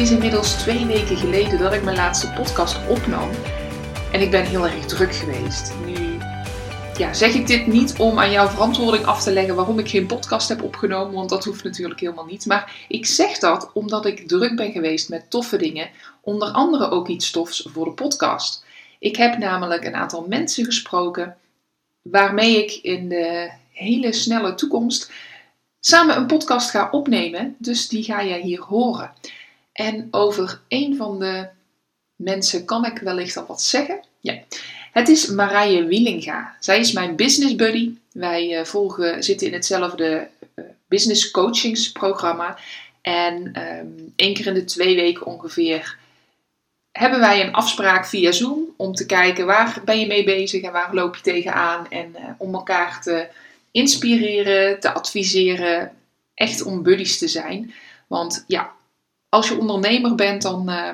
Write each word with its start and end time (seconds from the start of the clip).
Is 0.00 0.10
inmiddels 0.10 0.52
twee 0.52 0.86
weken 0.86 1.16
geleden 1.16 1.58
dat 1.58 1.72
ik 1.72 1.84
mijn 1.84 1.96
laatste 1.96 2.32
podcast 2.32 2.88
opnam. 2.88 3.30
En 4.12 4.20
ik 4.20 4.30
ben 4.30 4.44
heel 4.44 4.66
erg 4.66 4.86
druk 4.86 5.14
geweest. 5.14 5.72
Nu 5.86 6.18
ja, 6.98 7.14
zeg 7.14 7.34
ik 7.34 7.46
dit 7.46 7.66
niet 7.66 7.98
om 7.98 8.18
aan 8.18 8.30
jouw 8.30 8.48
verantwoording 8.48 9.04
af 9.04 9.22
te 9.22 9.32
leggen 9.32 9.54
waarom 9.54 9.78
ik 9.78 9.88
geen 9.88 10.06
podcast 10.06 10.48
heb 10.48 10.62
opgenomen, 10.62 11.14
want 11.14 11.28
dat 11.28 11.44
hoeft 11.44 11.64
natuurlijk 11.64 12.00
helemaal 12.00 12.24
niet. 12.24 12.46
Maar 12.46 12.84
ik 12.88 13.06
zeg 13.06 13.38
dat 13.38 13.70
omdat 13.74 14.06
ik 14.06 14.28
druk 14.28 14.56
ben 14.56 14.72
geweest 14.72 15.08
met 15.08 15.30
toffe 15.30 15.56
dingen, 15.56 15.90
onder 16.20 16.48
andere 16.48 16.90
ook 16.90 17.08
iets 17.08 17.30
tofs 17.30 17.68
voor 17.72 17.84
de 17.84 17.92
podcast. 17.92 18.64
Ik 18.98 19.16
heb 19.16 19.38
namelijk 19.38 19.84
een 19.84 19.94
aantal 19.94 20.26
mensen 20.28 20.64
gesproken 20.64 21.36
waarmee 22.02 22.64
ik 22.64 22.72
in 22.72 23.08
de 23.08 23.50
hele 23.72 24.12
snelle 24.12 24.54
toekomst 24.54 25.12
samen 25.80 26.16
een 26.16 26.26
podcast 26.26 26.70
ga 26.70 26.88
opnemen. 26.90 27.56
Dus 27.58 27.88
die 27.88 28.02
ga 28.02 28.24
jij 28.24 28.40
hier 28.40 28.60
horen. 28.60 29.12
En 29.80 30.08
over 30.10 30.60
een 30.68 30.96
van 30.96 31.18
de 31.18 31.46
mensen 32.16 32.64
kan 32.64 32.84
ik 32.84 32.98
wellicht 32.98 33.36
al 33.36 33.46
wat 33.46 33.62
zeggen. 33.62 34.00
Ja. 34.20 34.38
Het 34.92 35.08
is 35.08 35.26
Marije 35.26 35.84
Wielinga. 35.84 36.56
Zij 36.58 36.78
is 36.78 36.92
mijn 36.92 37.16
business 37.16 37.54
buddy. 37.54 37.90
Wij 38.12 38.58
uh, 38.58 38.64
volgen, 38.64 39.22
zitten 39.22 39.46
in 39.46 39.52
hetzelfde 39.52 40.28
uh, 40.54 40.64
business 40.88 41.30
coachingsprogramma. 41.30 42.58
En 43.00 43.62
um, 43.62 44.12
één 44.16 44.34
keer 44.34 44.46
in 44.46 44.54
de 44.54 44.64
twee 44.64 44.96
weken 44.96 45.26
ongeveer 45.26 45.96
hebben 46.92 47.20
wij 47.20 47.46
een 47.46 47.52
afspraak 47.52 48.06
via 48.06 48.32
Zoom 48.32 48.74
om 48.76 48.94
te 48.94 49.06
kijken 49.06 49.46
waar 49.46 49.82
ben 49.84 50.00
je 50.00 50.06
mee 50.06 50.24
bezig 50.24 50.62
en 50.62 50.72
waar 50.72 50.94
loop 50.94 51.16
je 51.16 51.22
tegenaan. 51.22 51.90
En 51.90 52.14
uh, 52.18 52.24
om 52.38 52.54
elkaar 52.54 53.02
te 53.02 53.28
inspireren, 53.70 54.80
te 54.80 54.92
adviseren, 54.92 55.92
echt 56.34 56.62
om 56.62 56.82
buddies 56.82 57.18
te 57.18 57.28
zijn. 57.28 57.74
Want 58.06 58.44
ja, 58.46 58.78
als 59.30 59.48
je 59.48 59.58
ondernemer 59.58 60.14
bent, 60.14 60.42
dan 60.42 60.70
uh, 60.70 60.88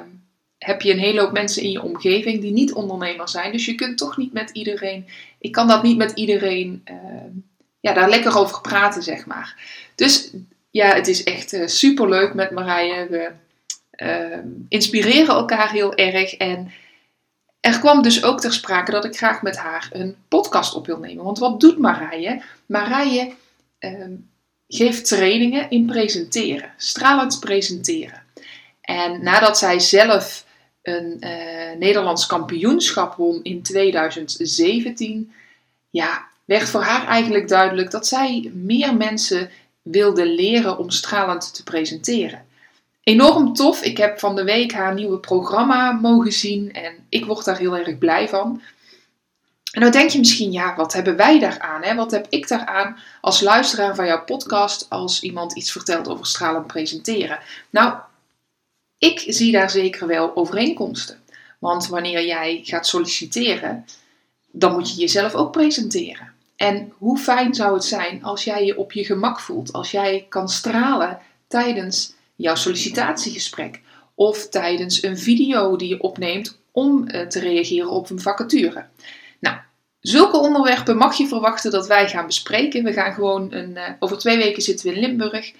heb 0.59 0.83
je 0.83 0.92
een 0.92 0.98
hele 0.98 1.20
hoop 1.20 1.33
mensen 1.33 1.62
in 1.62 1.70
je 1.70 1.83
omgeving 1.83 2.41
die 2.41 2.53
niet 2.53 2.73
ondernemer 2.73 3.29
zijn. 3.29 3.53
Dus 3.53 3.65
je 3.65 3.75
kunt 3.75 3.98
toch 3.98 4.17
niet 4.17 4.33
met 4.33 4.51
iedereen, 4.51 5.06
ik 5.39 5.53
kan 5.53 5.69
dat 5.69 5.83
niet 5.83 5.97
met 5.97 6.12
iedereen, 6.12 6.83
uh, 6.91 6.97
ja, 7.81 7.92
daar 7.92 8.09
lekker 8.09 8.39
over 8.39 8.61
praten, 8.61 9.03
zeg 9.03 9.27
maar. 9.27 9.57
Dus 9.95 10.33
ja, 10.70 10.95
het 10.95 11.09
is 11.09 11.25
echt 11.25 11.53
uh, 11.53 11.67
super 11.67 12.09
leuk 12.09 12.34
met 12.34 12.51
Marije. 12.51 13.07
We 13.11 13.31
inspireren 14.69 15.34
elkaar 15.34 15.70
heel 15.70 15.95
erg 15.95 16.34
en 16.34 16.70
er 17.61 17.79
kwam 17.79 18.03
dus 18.03 18.25
ook 18.25 18.41
ter 18.41 18.53
sprake 18.53 18.91
dat 18.91 19.05
ik 19.05 19.17
graag 19.17 19.42
met 19.42 19.57
haar 19.57 19.89
een 19.92 20.17
podcast 20.29 20.75
op 20.75 20.87
wil 20.87 20.98
nemen. 20.98 21.25
Want 21.25 21.39
wat 21.39 21.61
doet 21.61 21.79
Marije? 21.79 22.42
Marije 22.67 23.33
geeft 24.69 25.08
trainingen 25.08 25.70
in 25.70 25.86
presenteren, 25.86 26.73
stralend 26.77 27.41
presenteren. 27.41 28.26
En 28.86 29.23
nadat 29.23 29.58
zij 29.58 29.79
zelf 29.79 30.45
een 30.83 31.17
uh, 31.20 31.79
Nederlands 31.79 32.27
kampioenschap 32.27 33.14
won 33.14 33.41
in 33.42 33.63
2017, 33.63 35.33
ja, 35.91 36.27
werd 36.45 36.69
voor 36.69 36.83
haar 36.83 37.07
eigenlijk 37.07 37.48
duidelijk 37.48 37.91
dat 37.91 38.07
zij 38.07 38.51
meer 38.55 38.96
mensen 38.96 39.51
wilde 39.83 40.27
leren 40.27 40.79
om 40.79 40.91
stralend 40.91 41.55
te 41.55 41.63
presenteren 41.63 42.46
enorm 43.07 43.55
tof. 43.55 43.83
Ik 43.83 43.96
heb 43.96 44.19
van 44.19 44.36
de 44.36 44.45
week 44.45 44.73
haar 44.73 44.95
nieuwe 44.95 45.19
programma 45.19 45.92
mogen 45.92 46.33
zien 46.33 46.73
en 46.73 47.07
ik 47.08 47.25
word 47.25 47.45
daar 47.45 47.58
heel 47.58 47.77
erg 47.77 47.98
blij 47.98 48.29
van. 48.29 48.63
En 49.73 49.80
dan 49.80 49.91
denk 49.91 50.11
je 50.11 50.19
misschien, 50.19 50.52
ja, 50.52 50.77
wat 50.77 50.92
hebben 50.92 51.17
wij 51.17 51.39
daaraan? 51.39 51.83
Hè? 51.83 51.95
Wat 51.95 52.11
heb 52.11 52.27
ik 52.29 52.48
daaraan 52.48 52.98
als 53.20 53.41
luisteraar 53.41 53.95
van 53.95 54.07
jouw 54.07 54.25
podcast 54.25 54.86
als 54.89 55.20
iemand 55.20 55.52
iets 55.57 55.73
vertelt 55.73 56.08
over 56.08 56.27
stralend 56.27 56.67
presenteren? 56.67 57.39
Nou, 57.70 57.95
ik 58.98 59.24
zie 59.27 59.52
daar 59.52 59.70
zeker 59.70 60.07
wel 60.07 60.36
overeenkomsten. 60.36 61.20
Want 61.58 61.86
wanneer 61.86 62.27
jij 62.27 62.61
gaat 62.64 62.86
solliciteren, 62.86 63.84
dan 64.51 64.73
moet 64.73 64.90
je 64.95 65.01
jezelf 65.01 65.34
ook 65.34 65.52
presenteren. 65.52 66.33
En 66.57 66.92
hoe 66.98 67.18
fijn 67.18 67.55
zou 67.55 67.74
het 67.74 67.84
zijn 67.84 68.24
als 68.24 68.45
jij 68.45 68.64
je 68.64 68.79
op 68.79 68.92
je 68.92 69.05
gemak 69.05 69.40
voelt, 69.40 69.73
als 69.73 69.90
jij 69.90 70.27
kan 70.29 70.48
stralen 70.48 71.18
tijdens 71.48 72.14
jouw 72.36 72.55
sollicitatiegesprek 72.55 73.80
of 74.14 74.48
tijdens 74.48 75.02
een 75.02 75.18
video 75.18 75.77
die 75.77 75.89
je 75.89 76.01
opneemt 76.01 76.58
om 76.70 77.05
uh, 77.07 77.27
te 77.27 77.40
reageren 77.40 77.90
op 77.90 78.11
een 78.11 78.20
vacature. 78.20 78.86
Nou, 79.40 79.57
zulke 80.01 80.36
onderwerpen 80.36 80.96
mag 80.96 81.17
je 81.17 81.27
verwachten 81.27 81.70
dat 81.70 81.86
wij 81.86 82.08
gaan 82.08 82.27
bespreken. 82.27 82.84
We 82.84 82.92
gaan 82.92 83.13
gewoon 83.13 83.52
een, 83.52 83.70
uh, 83.70 83.83
over 83.98 84.18
twee 84.18 84.36
weken 84.36 84.63
zitten 84.63 84.86
we 84.86 84.95
in 84.95 85.01
Limburg. 85.01 85.52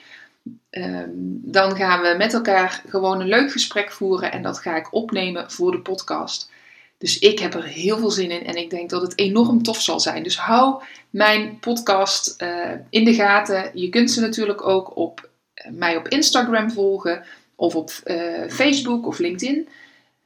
Uh, 0.71 1.03
dan 1.43 1.77
gaan 1.77 2.01
we 2.01 2.15
met 2.19 2.35
elkaar 2.35 2.83
gewoon 2.89 3.21
een 3.21 3.29
leuk 3.29 3.53
gesprek 3.53 3.93
voeren 3.93 4.33
en 4.33 4.43
dat 4.43 4.59
ga 4.59 4.77
ik 4.77 4.95
opnemen 4.95 5.51
voor 5.51 5.71
de 5.71 5.81
podcast. 5.81 6.51
Dus 6.99 7.19
ik 7.19 7.39
heb 7.39 7.55
er 7.55 7.65
heel 7.65 7.99
veel 7.99 8.11
zin 8.11 8.31
in 8.31 8.47
en 8.47 8.57
ik 8.57 8.71
denk 8.71 8.91
dat 8.91 9.03
het 9.03 9.19
enorm 9.19 9.63
tof 9.63 9.83
zal 9.83 10.01
zijn. 10.01 10.23
Dus 10.23 10.39
hou 10.39 10.83
mijn 11.11 11.59
podcast 11.59 12.43
uh, 12.43 12.71
in 12.91 13.05
de 13.05 13.15
gaten. 13.15 13.71
Je 13.75 13.89
kunt 13.89 14.11
ze 14.11 14.21
natuurlijk 14.21 14.67
ook 14.67 14.97
op 14.97 15.29
mij 15.71 15.97
op 15.97 16.09
Instagram 16.09 16.71
volgen 16.71 17.25
of 17.55 17.75
op 17.75 17.91
uh, 18.05 18.49
Facebook 18.49 19.07
of 19.07 19.19
LinkedIn. 19.19 19.69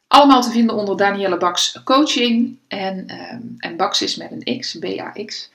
Allemaal 0.07 0.43
te 0.43 0.51
vinden 0.51 0.77
onder 0.77 0.97
Danielle 0.97 1.37
Baks 1.37 1.81
Coaching. 1.85 2.59
En, 2.69 2.99
um, 2.99 3.55
en 3.59 3.77
Baks 3.77 4.03
is 4.03 4.17
met 4.17 4.31
een 4.31 4.59
X, 4.59 4.79
B-A-X. 4.79 5.51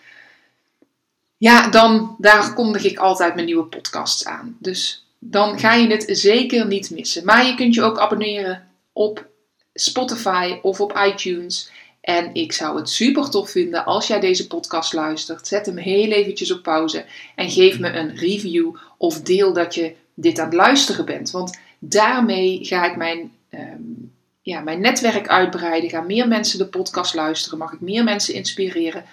Ja, 1.46 1.68
dan 1.68 2.16
daar 2.18 2.54
kondig 2.54 2.84
ik 2.84 2.98
altijd 2.98 3.34
mijn 3.34 3.46
nieuwe 3.46 3.66
podcasts 3.66 4.26
aan. 4.26 4.58
Dus 4.60 5.06
dan 5.20 5.60
ga 5.60 5.74
je 5.74 5.88
het 5.88 6.06
zeker 6.08 6.68
niet 6.68 6.90
missen. 6.90 7.26
Maar 7.26 7.46
je 7.46 7.56
kunt 7.56 7.74
je 7.74 7.82
ook 7.82 8.00
abonneren 8.00 8.68
op 8.94 9.26
Spotify 9.74 10.60
of 10.62 10.82
op 10.82 11.00
iTunes. 11.08 11.72
En 12.02 12.30
ik 12.34 12.52
zou 12.52 12.78
het 12.78 12.90
super 12.90 13.30
tof 13.30 13.50
vinden 13.50 13.86
als 13.86 14.08
jij 14.08 14.20
deze 14.20 14.48
podcast 14.48 14.94
luistert. 14.94 15.48
Zet 15.48 15.66
hem 15.66 15.78
heel 15.78 16.12
eventjes 16.12 16.52
op 16.52 16.64
pauze 16.64 17.06
en 17.36 17.50
geef 17.50 17.80
me 17.80 17.90
een 17.90 18.16
review 18.16 18.76
of 18.98 19.22
deel 19.22 19.54
dat 19.54 19.76
je 19.76 19.96
dit 20.14 20.40
aan 20.40 20.46
het 20.46 20.54
luisteren 20.54 21.06
bent. 21.06 21.32
Want 21.32 21.60
daarmee 21.80 22.60
ga 22.62 22.86
ik 22.86 22.96
mijn, 22.96 23.32
um, 23.52 24.14
ja, 24.42 24.60
mijn 24.60 24.82
netwerk 24.82 25.28
uitbreiden. 25.28 25.90
Gaan 25.90 26.06
meer 26.06 26.28
mensen 26.28 26.58
de 26.58 26.68
podcast 26.68 27.14
luisteren. 27.14 27.58
Mag 27.58 27.74
ik 27.74 27.82
meer 27.82 28.04
mensen 28.04 28.34
inspireren 28.34 29.06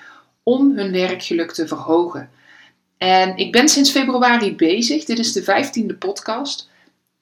om 0.43 0.77
hun 0.77 0.93
werkgeluk 0.93 1.53
te 1.53 1.67
verhogen. 1.67 2.31
En 2.99 3.37
ik 3.37 3.53
ben 3.53 3.69
sinds 3.69 3.91
februari 3.91 4.57
bezig. 4.57 5.05
Dit 5.05 5.19
is 5.19 5.33
de 5.33 5.43
vijftiende 5.43 5.95
podcast. 5.95 6.71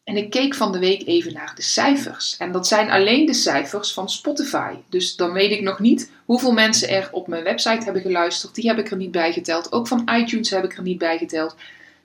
En 0.05 0.17
ik 0.17 0.31
keek 0.31 0.55
van 0.55 0.73
de 0.73 0.79
week 0.79 1.07
even 1.07 1.33
naar 1.33 1.53
de 1.55 1.63
cijfers. 1.63 2.37
En 2.39 2.53
dat 2.53 2.67
zijn 2.67 2.91
alleen 2.91 3.27
de 3.27 3.35
cijfers 3.35 3.93
van 3.93 4.09
Spotify. 4.09 4.75
Dus 4.89 5.17
dan 5.17 5.33
weet 5.33 5.51
ik 5.51 5.63
nog 5.63 5.79
niet 5.79 6.11
hoeveel 6.25 6.53
mensen 6.53 6.89
er 6.89 7.09
op 7.13 7.27
mijn 7.27 7.45
website 7.45 7.85
hebben 7.85 8.03
geluisterd. 8.03 8.55
Die 8.55 8.69
heb 8.69 8.79
ik 8.79 8.91
er 8.91 8.97
niet 8.97 9.11
bij 9.11 9.33
geteld. 9.33 9.73
Ook 9.73 9.89
van 9.89 10.09
iTunes 10.15 10.51
heb 10.51 10.65
ik 10.65 10.77
er 10.77 10.83
niet 10.83 10.99
bij 10.99 11.19
geteld. 11.19 11.57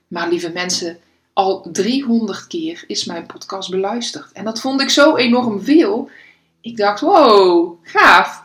Maar 0.07 0.29
lieve 0.29 0.49
mensen, 0.49 0.97
al 1.33 1.67
300 1.71 2.47
keer 2.47 2.83
is 2.87 3.05
mijn 3.05 3.25
podcast 3.25 3.69
beluisterd. 3.69 4.31
En 4.31 4.43
dat 4.43 4.61
vond 4.61 4.81
ik 4.81 4.89
zo 4.89 5.15
enorm 5.15 5.61
veel. 5.61 6.09
Ik 6.61 6.77
dacht, 6.77 6.99
wow, 6.99 7.77
gaaf. 7.83 8.44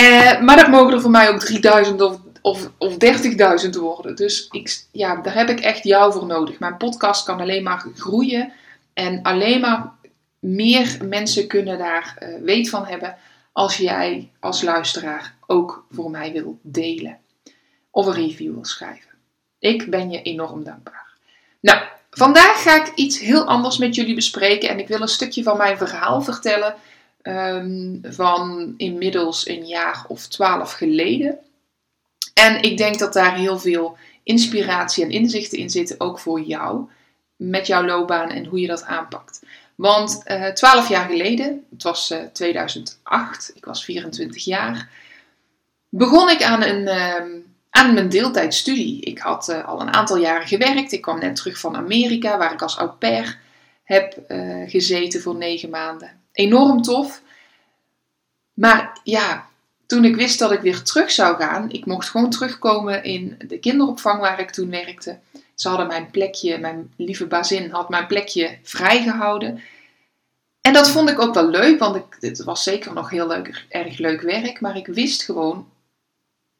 Eh, 0.00 0.40
maar 0.40 0.56
dat 0.56 0.68
mogen 0.68 0.92
er 0.92 1.00
voor 1.00 1.10
mij 1.10 1.28
ook 1.28 1.40
3000 1.40 2.00
of 2.00 2.20
of, 2.42 2.70
of 2.78 2.96
30.000 3.64 3.70
worden. 3.70 4.16
Dus 4.16 4.48
ik, 4.50 4.84
ja, 4.92 5.16
daar 5.16 5.34
heb 5.34 5.48
ik 5.48 5.60
echt 5.60 5.84
jou 5.84 6.12
voor 6.12 6.26
nodig. 6.26 6.58
Mijn 6.58 6.76
podcast 6.76 7.24
kan 7.24 7.40
alleen 7.40 7.62
maar 7.62 7.86
groeien 7.94 8.52
en 8.92 9.22
alleen 9.22 9.60
maar 9.60 9.92
meer 10.38 10.98
mensen 11.02 11.46
kunnen 11.46 11.78
daar 11.78 12.16
uh, 12.22 12.28
weet 12.42 12.68
van 12.68 12.86
hebben 12.86 13.16
als 13.52 13.76
jij 13.76 14.30
als 14.40 14.62
luisteraar 14.62 15.34
ook 15.46 15.86
voor 15.90 16.10
mij 16.10 16.32
wil 16.32 16.58
delen 16.62 17.18
of 17.90 18.06
een 18.06 18.12
review 18.12 18.54
wil 18.54 18.64
schrijven. 18.64 19.10
Ik 19.58 19.90
ben 19.90 20.10
je 20.10 20.22
enorm 20.22 20.64
dankbaar. 20.64 21.14
Nou, 21.60 21.82
vandaag 22.10 22.62
ga 22.62 22.84
ik 22.84 22.92
iets 22.94 23.18
heel 23.18 23.44
anders 23.44 23.78
met 23.78 23.94
jullie 23.94 24.14
bespreken 24.14 24.68
en 24.68 24.78
ik 24.78 24.88
wil 24.88 25.00
een 25.00 25.08
stukje 25.08 25.42
van 25.42 25.56
mijn 25.56 25.76
verhaal 25.76 26.22
vertellen 26.22 26.74
um, 27.22 28.00
van 28.02 28.74
inmiddels 28.76 29.48
een 29.48 29.66
jaar 29.66 30.04
of 30.08 30.26
twaalf 30.26 30.72
geleden. 30.72 31.38
En 32.34 32.62
ik 32.62 32.76
denk 32.76 32.98
dat 32.98 33.12
daar 33.12 33.36
heel 33.36 33.58
veel 33.58 33.96
inspiratie 34.22 35.04
en 35.04 35.10
inzichten 35.10 35.58
in 35.58 35.70
zitten, 35.70 36.00
ook 36.00 36.18
voor 36.18 36.40
jou, 36.40 36.88
met 37.36 37.66
jouw 37.66 37.84
loopbaan 37.84 38.30
en 38.30 38.44
hoe 38.44 38.60
je 38.60 38.66
dat 38.66 38.84
aanpakt. 38.84 39.42
Want 39.74 40.22
eh, 40.24 40.46
twaalf 40.46 40.88
jaar 40.88 41.08
geleden, 41.08 41.64
het 41.70 41.82
was 41.82 42.10
uh, 42.10 42.20
eh, 42.20 42.26
2008, 42.32 43.52
ik 43.54 43.64
was 43.64 43.84
24 43.84 44.44
jaar, 44.44 44.88
begon 45.88 46.30
ik 46.30 46.42
aan, 46.42 46.62
een, 46.62 46.82
uh, 46.82 47.42
aan 47.70 47.94
mijn 47.94 48.08
deeltijdstudie. 48.08 49.00
Ik 49.00 49.18
had 49.18 49.48
uh, 49.48 49.68
al 49.68 49.80
een 49.80 49.92
aantal 49.92 50.16
jaren 50.16 50.46
gewerkt. 50.46 50.92
Ik 50.92 51.00
kwam 51.00 51.18
net 51.18 51.36
terug 51.36 51.58
van 51.58 51.76
Amerika, 51.76 52.38
waar 52.38 52.52
ik 52.52 52.62
als 52.62 52.76
au 52.76 52.90
pair 52.90 53.38
heb 53.84 54.18
gezeten 54.66 55.20
voor 55.20 55.36
negen 55.36 55.70
maanden. 55.70 56.19
Enorm 56.32 56.82
tof. 56.82 57.22
Maar 58.54 59.00
ja, 59.04 59.48
toen 59.86 60.04
ik 60.04 60.16
wist 60.16 60.38
dat 60.38 60.52
ik 60.52 60.60
weer 60.60 60.82
terug 60.82 61.10
zou 61.10 61.36
gaan, 61.36 61.70
ik 61.70 61.86
mocht 61.86 62.08
gewoon 62.08 62.30
terugkomen 62.30 63.04
in 63.04 63.36
de 63.46 63.58
kinderopvang 63.58 64.20
waar 64.20 64.40
ik 64.40 64.50
toen 64.50 64.70
werkte. 64.70 65.18
Ze 65.54 65.68
hadden 65.68 65.86
mijn 65.86 66.10
plekje, 66.10 66.58
mijn 66.58 66.92
lieve 66.96 67.26
bazin 67.26 67.70
had 67.70 67.88
mijn 67.88 68.06
plekje 68.06 68.58
vrijgehouden. 68.62 69.62
En 70.60 70.72
dat 70.72 70.90
vond 70.90 71.08
ik 71.08 71.18
ook 71.18 71.34
wel 71.34 71.48
leuk, 71.48 71.78
want 71.78 71.96
ik, 71.96 72.16
het 72.20 72.44
was 72.44 72.62
zeker 72.62 72.92
nog 72.92 73.10
heel 73.10 73.26
leuk, 73.26 73.66
erg 73.68 73.98
leuk 73.98 74.20
werk. 74.20 74.60
Maar 74.60 74.76
ik 74.76 74.86
wist 74.86 75.22
gewoon, 75.22 75.68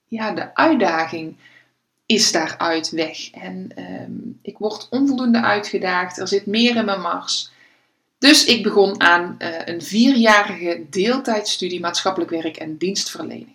ja, 0.05 0.33
de 0.33 0.55
uitdaging 0.55 1.37
is 2.07 2.33
daaruit 2.33 2.91
weg. 2.91 3.31
En 3.31 3.73
ehm, 3.75 4.13
ik 4.43 4.59
word 4.59 4.87
onvoldoende 4.91 5.43
uitgedaagd, 5.43 6.19
er 6.19 6.29
zit 6.29 6.47
meer 6.47 6.77
in 6.77 6.85
mijn 6.85 7.01
mars. 7.01 7.51
Dus 8.21 8.45
ik 8.45 8.63
begon 8.63 9.01
aan 9.01 9.37
uh, 9.39 9.49
een 9.65 9.83
vierjarige 9.83 10.87
deeltijdstudie 10.91 11.81
maatschappelijk 11.81 12.31
werk 12.31 12.57
en 12.57 12.77
dienstverlening. 12.77 13.49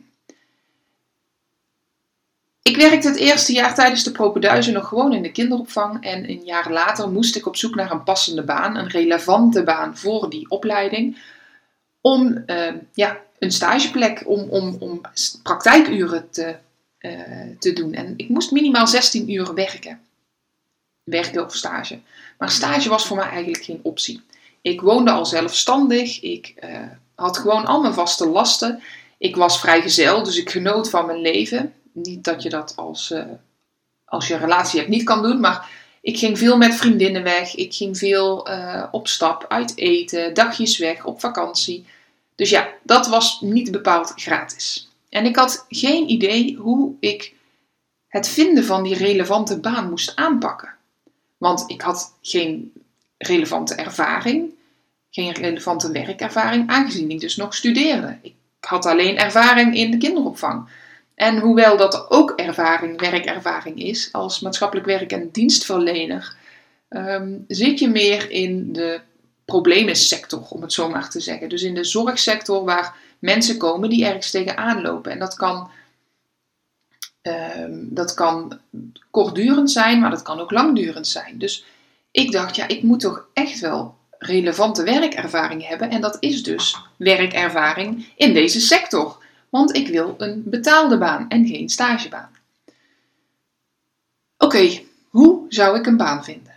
Ik 2.62 2.76
werkte 2.76 3.08
het 3.08 3.18
eerste 3.18 3.54
jaar 3.54 3.76
tijdens 3.76 4.04
de 4.04 4.12
propenduizen 4.12 4.74
nog 4.74 4.88
gewoon 4.88 5.14
in 5.14 5.22
de 5.22 5.32
kinderopvang 5.32 6.04
en 6.04 6.30
een 6.30 6.44
jaar 6.44 6.72
later 6.72 7.10
moest 7.10 7.36
ik 7.36 7.46
op 7.46 7.56
zoek 7.56 7.76
naar 7.76 7.92
een 7.92 8.04
passende 8.04 8.44
baan, 8.44 8.76
een 8.76 8.90
relevante 8.90 9.64
baan 9.64 9.98
voor 9.98 10.30
die 10.30 10.50
opleiding, 10.50 11.24
om 12.02 12.44
uh, 12.46 12.74
ja, 12.94 13.22
een 13.40 13.52
stageplek, 13.52 14.24
om, 14.26 14.50
om, 14.50 14.76
om 14.80 15.02
praktijkuren 15.44 16.30
te, 16.30 16.56
uh, 17.00 17.12
te 17.60 17.74
doen. 17.74 17.94
En 17.94 18.14
ik 18.18 18.30
moest 18.30 18.52
minimaal 18.52 18.88
16 18.88 19.32
uur 19.32 19.54
werken. 19.54 20.02
Werken 21.04 21.46
of 21.46 21.56
stage. 21.56 22.00
Maar 22.38 22.52
stage 22.52 22.90
was 22.90 23.08
voor 23.08 23.18
mij 23.18 23.30
eigenlijk 23.30 23.64
geen 23.64 23.80
optie. 23.82 24.24
Ik 24.66 24.82
woonde 24.82 25.12
al 25.12 25.26
zelfstandig. 25.26 26.22
Ik 26.22 26.54
uh, 26.64 26.80
had 27.16 27.38
gewoon 27.38 27.66
al 27.66 27.82
mijn 27.82 27.94
vaste 27.94 28.28
lasten. 28.28 28.84
Ik 29.18 29.36
was 29.36 29.60
vrijgezel, 29.60 30.24
dus 30.24 30.38
ik 30.38 30.50
genoot 30.50 30.90
van 30.90 31.06
mijn 31.06 31.22
leven. 31.22 31.74
Niet 31.92 32.24
dat 32.24 32.44
je 32.44 32.50
dat 32.50 32.74
als, 32.76 33.12
uh, 33.12 33.24
als 34.06 34.28
je 34.28 34.38
relatie 34.38 34.80
hebt 34.80 34.92
niet 34.92 35.04
kan 35.04 35.22
doen, 35.22 35.40
maar 35.40 35.70
ik 36.02 36.18
ging 36.18 36.38
veel 36.38 36.58
met 36.58 36.76
vriendinnen 36.76 37.24
weg. 37.24 37.56
Ik 37.56 37.74
ging 37.74 37.98
veel 37.98 38.50
uh, 38.50 38.84
op 38.92 39.08
stap, 39.08 39.46
uit 39.50 39.78
eten, 39.78 40.34
dagjes 40.34 40.78
weg, 40.78 41.06
op 41.06 41.20
vakantie. 41.20 41.86
Dus 42.36 42.50
ja, 42.50 42.68
dat 42.84 43.08
was 43.08 43.42
niet 43.42 43.72
bepaald 43.72 44.14
gratis. 44.16 44.90
En 45.10 45.26
ik 45.26 45.36
had 45.36 45.66
geen 45.70 46.10
idee 46.10 46.56
hoe 46.56 46.94
ik 47.00 47.34
het 48.08 48.28
vinden 48.28 48.66
van 48.66 48.84
die 48.84 48.96
relevante 48.96 49.60
baan 49.60 49.90
moest 49.90 50.16
aanpakken. 50.16 50.76
Want 51.38 51.64
ik 51.68 51.82
had 51.82 52.14
geen 52.22 52.74
relevante 53.18 53.76
ervaring, 53.76 54.54
geen 55.16 55.34
relevante 55.34 55.92
werkervaring, 55.92 56.70
aangezien 56.70 57.10
ik 57.10 57.20
dus 57.20 57.36
nog 57.36 57.56
studeerde. 57.56 58.18
Ik 58.22 58.36
had 58.60 58.86
alleen 58.86 59.18
ervaring 59.18 59.76
in 59.76 59.92
de 59.92 59.98
kinderopvang. 59.98 60.70
En 61.16 61.40
hoewel 61.40 61.78
dat 61.78 62.12
ook 62.12 62.32
ervaring, 62.32 63.00
werkervaring 63.00 63.80
is, 63.80 64.10
als 64.12 64.40
maatschappelijk 64.40 64.88
werk- 64.88 65.12
en 65.12 65.30
dienstverlener, 65.32 66.36
um, 66.90 67.46
zit 67.48 67.80
je 67.80 67.90
meer 67.90 68.32
in 68.32 68.74
de 68.74 69.02
problemensector, 69.46 70.42
om 70.50 70.62
het 70.62 70.74
zo 70.74 70.90
maar 70.90 71.10
te 71.10 71.20
zeggen. 71.20 71.50
Dus 71.50 71.64
in 71.64 71.76
de 71.76 71.84
zorgsector 71.84 72.64
waar 72.64 72.96
mensen 73.20 73.58
komen 73.58 73.90
die 73.90 74.06
ergens 74.06 74.32
tegenaan 74.32 74.82
lopen. 74.82 75.12
En 75.12 75.20
dat 75.20 75.36
kan, 75.36 75.70
um, 77.22 77.88
dat 77.92 78.14
kan 78.14 78.60
kortdurend 79.12 79.72
zijn, 79.72 80.00
maar 80.00 80.12
dat 80.12 80.22
kan 80.22 80.40
ook 80.40 80.52
langdurend 80.52 81.08
zijn. 81.08 81.38
Dus 81.38 81.66
ik 82.12 82.32
dacht, 82.32 82.56
ja, 82.56 82.68
ik 82.68 82.84
moet 82.84 83.00
toch 83.00 83.28
echt 83.34 83.60
wel 83.60 83.96
relevante 84.20 84.84
werkervaring 84.84 85.68
hebben. 85.68 85.90
En 85.90 86.02
dat 86.02 86.18
is 86.20 86.44
dus 86.44 86.78
werkervaring 86.98 88.08
in 88.16 88.34
deze 88.34 88.60
sector. 88.60 89.24
Want 89.50 89.76
ik 89.76 89.88
wil 89.88 90.16
een 90.18 90.44
betaalde 90.46 90.98
baan 90.98 91.30
en 91.30 91.48
geen 91.48 91.70
stagebaan. 91.70 92.30
Oké, 94.38 94.82
hoe 95.10 95.46
zou 95.50 95.78
ik 95.78 95.86
een 95.86 95.98
baan 95.98 96.24
vinden? 96.24 96.54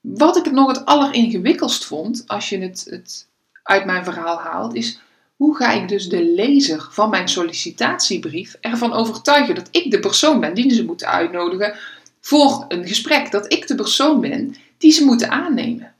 Wat 0.00 0.36
ik 0.36 0.50
nog 0.50 0.68
het 0.68 0.84
alleringewikkeldst 0.84 1.84
vond, 1.84 2.24
als 2.26 2.48
je 2.48 2.58
het, 2.58 2.86
het 2.90 3.26
uit 3.62 3.84
mijn 3.84 4.04
verhaal 4.04 4.38
haalt, 4.38 4.74
is 4.74 5.00
hoe 5.36 5.56
ga 5.56 5.72
ik 5.72 5.88
dus 5.88 6.08
de 6.08 6.24
lezer 6.24 6.88
van 6.90 7.10
mijn 7.10 7.28
sollicitatiebrief 7.28 8.56
ervan 8.60 8.92
overtuigen 8.92 9.54
dat 9.54 9.68
ik 9.70 9.90
de 9.90 10.00
persoon 10.00 10.40
ben 10.40 10.54
die 10.54 10.70
ze 10.74 10.84
moeten 10.84 11.06
uitnodigen 11.08 11.76
voor 12.20 12.64
een 12.68 12.86
gesprek, 12.86 13.30
dat 13.30 13.52
ik 13.52 13.66
de 13.66 13.74
persoon 13.74 14.20
ben 14.20 14.54
die 14.78 14.92
ze 14.92 15.04
moeten 15.04 15.30
aannemen, 15.30 15.94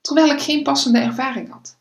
terwijl 0.00 0.30
ik 0.30 0.40
geen 0.40 0.62
passende 0.62 0.98
ervaring 0.98 1.50
had. 1.50 1.76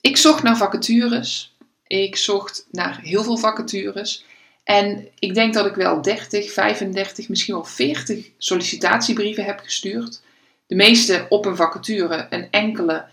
Ik 0.00 0.16
zocht 0.16 0.42
naar 0.42 0.56
vacatures, 0.56 1.56
ik 1.86 2.16
zocht 2.16 2.66
naar 2.70 3.00
heel 3.00 3.22
veel 3.22 3.36
vacatures. 3.36 4.24
En 4.64 5.08
ik 5.18 5.34
denk 5.34 5.54
dat 5.54 5.66
ik 5.66 5.74
wel 5.74 6.02
30, 6.02 6.52
35, 6.52 7.28
misschien 7.28 7.54
wel 7.54 7.64
40 7.64 8.30
sollicitatiebrieven 8.38 9.44
heb 9.44 9.60
gestuurd. 9.60 10.22
De 10.66 10.74
meeste 10.74 11.26
op 11.28 11.44
een 11.44 11.56
vacature, 11.56 12.26
een 12.30 12.50
enkele 12.50 13.04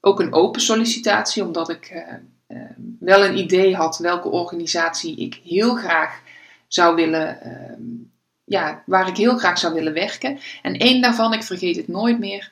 ook 0.00 0.20
een 0.20 0.32
open 0.32 0.60
sollicitatie, 0.60 1.44
omdat 1.44 1.68
ik 1.68 1.90
uh, 1.92 2.02
uh, 2.48 2.62
wel 3.00 3.24
een 3.24 3.38
idee 3.38 3.74
had 3.74 3.98
welke 3.98 4.28
organisatie 4.28 5.16
ik 5.16 5.40
heel 5.44 5.74
graag 5.74 6.20
zou 6.68 6.94
willen, 6.94 7.38
uh, 7.44 7.96
ja, 8.44 8.82
waar 8.86 9.08
ik 9.08 9.16
heel 9.16 9.38
graag 9.38 9.58
zou 9.58 9.74
willen 9.74 9.92
werken. 9.92 10.38
En 10.62 10.76
één 10.76 11.00
daarvan, 11.00 11.32
ik 11.32 11.42
vergeet 11.42 11.76
het 11.76 11.88
nooit 11.88 12.18
meer, 12.18 12.50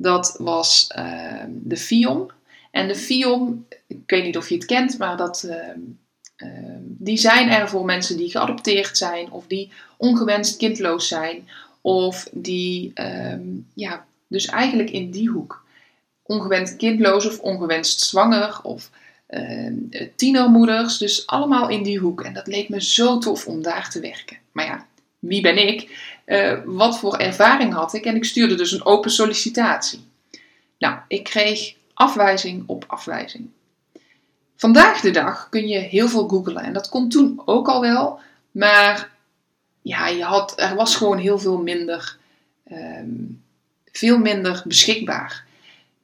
dat 0.00 0.36
was 0.38 0.86
ehm, 0.88 1.50
de 1.52 1.76
FIOM. 1.76 2.30
En 2.70 2.88
de 2.88 2.94
FIOM, 2.94 3.66
ik 3.86 4.02
weet 4.06 4.24
niet 4.24 4.36
of 4.36 4.48
je 4.48 4.54
het 4.54 4.64
kent, 4.64 4.98
maar 4.98 5.16
dat, 5.16 5.42
ehm, 5.42 5.78
ehm, 6.36 6.82
die 6.82 7.18
zijn 7.18 7.48
er 7.48 7.68
voor 7.68 7.84
mensen 7.84 8.16
die 8.16 8.30
geadopteerd 8.30 8.96
zijn 8.96 9.30
of 9.30 9.46
die 9.46 9.72
ongewenst 9.96 10.56
kindloos 10.56 11.08
zijn 11.08 11.48
of 11.80 12.28
die, 12.32 12.92
ja, 13.74 14.06
dus 14.28 14.46
eigenlijk 14.46 14.90
in 14.90 15.10
die 15.10 15.28
hoek. 15.28 15.64
Ongewenst 16.22 16.76
kindloos 16.76 17.26
of 17.26 17.38
ongewenst 17.38 18.00
zwanger 18.00 18.60
of 18.62 18.90
tienermoeders, 20.16 20.98
dus 20.98 21.26
allemaal 21.26 21.68
in 21.68 21.82
die 21.82 21.98
hoek. 21.98 22.22
En 22.22 22.32
dat 22.32 22.46
leek 22.46 22.68
me 22.68 22.82
zo 22.82 23.18
tof 23.18 23.46
om 23.46 23.62
daar 23.62 23.90
te 23.90 24.00
werken. 24.00 24.36
Maar 24.52 24.64
ja, 24.64 24.86
wie 25.18 25.40
ben 25.40 25.68
ik? 25.68 25.88
Uh, 26.30 26.58
wat 26.64 26.98
voor 26.98 27.16
ervaring 27.16 27.72
had 27.72 27.94
ik? 27.94 28.04
En 28.04 28.16
ik 28.16 28.24
stuurde 28.24 28.54
dus 28.54 28.72
een 28.72 28.84
open 28.84 29.10
sollicitatie. 29.10 30.08
Nou, 30.78 30.98
ik 31.08 31.24
kreeg 31.24 31.74
afwijzing 31.94 32.62
op 32.66 32.84
afwijzing. 32.86 33.48
Vandaag 34.56 35.00
de 35.00 35.10
dag 35.10 35.48
kun 35.48 35.68
je 35.68 35.78
heel 35.78 36.08
veel 36.08 36.28
googlen 36.28 36.62
en 36.62 36.72
dat 36.72 36.88
kon 36.88 37.08
toen 37.08 37.42
ook 37.44 37.68
al 37.68 37.80
wel, 37.80 38.20
maar 38.50 39.10
ja, 39.82 40.08
je 40.08 40.22
had, 40.22 40.60
er 40.60 40.74
was 40.74 40.96
gewoon 40.96 41.18
heel 41.18 41.38
veel 41.38 41.58
minder, 41.58 42.16
um, 42.72 43.42
veel 43.92 44.18
minder 44.18 44.62
beschikbaar. 44.66 45.44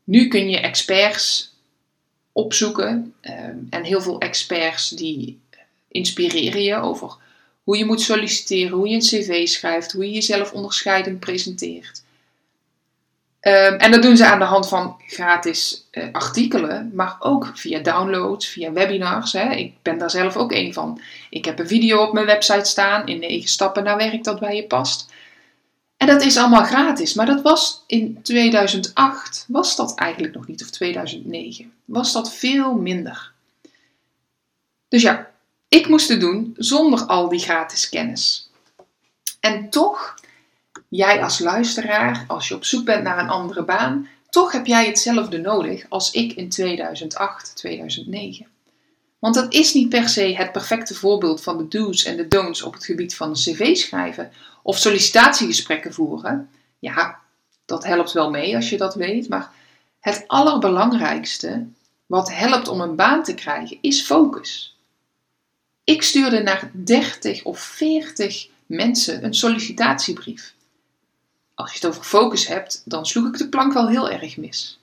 Nu 0.04 0.28
kun 0.28 0.48
je 0.50 0.60
experts 0.60 1.54
opzoeken 2.32 3.14
um, 3.22 3.66
en 3.70 3.84
heel 3.84 4.00
veel 4.00 4.20
experts 4.20 4.88
die 4.88 5.40
inspireren 5.88 6.62
je 6.62 6.76
over 6.76 7.16
hoe 7.66 7.76
je 7.76 7.84
moet 7.84 8.00
solliciteren, 8.00 8.76
hoe 8.76 8.88
je 8.88 8.94
een 8.94 9.00
cv 9.00 9.48
schrijft, 9.48 9.92
hoe 9.92 10.06
je 10.06 10.12
jezelf 10.12 10.52
onderscheidend 10.52 11.20
presenteert. 11.20 12.02
Um, 13.40 13.74
en 13.74 13.90
dat 13.90 14.02
doen 14.02 14.16
ze 14.16 14.26
aan 14.26 14.38
de 14.38 14.44
hand 14.44 14.68
van 14.68 14.96
gratis 15.06 15.88
uh, 15.92 16.04
artikelen, 16.12 16.90
maar 16.94 17.16
ook 17.18 17.50
via 17.54 17.78
downloads, 17.78 18.46
via 18.46 18.72
webinars. 18.72 19.32
Hè. 19.32 19.54
Ik 19.54 19.74
ben 19.82 19.98
daar 19.98 20.10
zelf 20.10 20.36
ook 20.36 20.52
een 20.52 20.72
van. 20.72 21.00
Ik 21.30 21.44
heb 21.44 21.58
een 21.58 21.66
video 21.66 22.02
op 22.02 22.12
mijn 22.12 22.26
website 22.26 22.64
staan 22.64 23.06
in 23.06 23.18
negen 23.18 23.48
stappen 23.48 23.84
naar 23.84 23.96
werk 23.96 24.24
dat 24.24 24.40
bij 24.40 24.56
je 24.56 24.66
past. 24.66 25.12
En 25.96 26.06
dat 26.06 26.22
is 26.22 26.36
allemaal 26.36 26.64
gratis, 26.64 27.14
maar 27.14 27.26
dat 27.26 27.42
was 27.42 27.84
in 27.86 28.22
2008, 28.22 29.44
was 29.48 29.76
dat 29.76 29.94
eigenlijk 29.94 30.34
nog 30.34 30.46
niet, 30.46 30.62
of 30.62 30.70
2009, 30.70 31.72
was 31.84 32.12
dat 32.12 32.34
veel 32.34 32.74
minder. 32.74 33.32
Dus 34.88 35.02
ja, 35.02 35.30
ik 35.68 35.88
moest 35.88 36.08
het 36.08 36.20
doen 36.20 36.54
zonder 36.56 37.00
al 37.00 37.28
die 37.28 37.40
gratis 37.40 37.88
kennis. 37.88 38.50
En 39.40 39.70
toch 39.70 40.14
jij 40.88 41.22
als 41.22 41.38
luisteraar, 41.38 42.24
als 42.28 42.48
je 42.48 42.54
op 42.54 42.64
zoek 42.64 42.84
bent 42.84 43.02
naar 43.02 43.18
een 43.18 43.28
andere 43.28 43.64
baan, 43.64 44.08
toch 44.30 44.52
heb 44.52 44.66
jij 44.66 44.86
hetzelfde 44.86 45.38
nodig 45.38 45.86
als 45.88 46.10
ik 46.10 46.32
in 46.32 46.48
2008, 46.48 47.56
2009. 47.56 48.46
Want 49.18 49.34
dat 49.34 49.52
is 49.52 49.72
niet 49.72 49.88
per 49.88 50.08
se 50.08 50.36
het 50.36 50.52
perfecte 50.52 50.94
voorbeeld 50.94 51.42
van 51.42 51.58
de 51.58 51.68
do's 51.68 52.04
en 52.04 52.16
de 52.16 52.28
don'ts 52.28 52.62
op 52.62 52.72
het 52.72 52.84
gebied 52.84 53.16
van 53.16 53.32
cv 53.32 53.76
schrijven 53.76 54.32
of 54.62 54.78
sollicitatiegesprekken 54.78 55.92
voeren. 55.92 56.50
Ja, 56.78 57.18
dat 57.64 57.84
helpt 57.84 58.12
wel 58.12 58.30
mee 58.30 58.56
als 58.56 58.70
je 58.70 58.76
dat 58.76 58.94
weet, 58.94 59.28
maar 59.28 59.50
het 60.00 60.24
allerbelangrijkste 60.26 61.66
wat 62.06 62.32
helpt 62.32 62.68
om 62.68 62.80
een 62.80 62.96
baan 62.96 63.22
te 63.22 63.34
krijgen 63.34 63.78
is 63.80 64.02
focus. 64.02 64.75
Ik 65.86 66.02
stuurde 66.02 66.42
naar 66.42 66.70
30 66.72 67.44
of 67.44 67.60
40 67.60 68.48
mensen 68.66 69.24
een 69.24 69.34
sollicitatiebrief. 69.34 70.54
Als 71.54 71.70
je 71.70 71.76
het 71.76 71.86
over 71.86 72.04
focus 72.04 72.46
hebt, 72.46 72.82
dan 72.84 73.06
sloeg 73.06 73.26
ik 73.26 73.38
de 73.38 73.48
plank 73.48 73.72
wel 73.72 73.88
heel 73.88 74.10
erg 74.10 74.36
mis. 74.36 74.78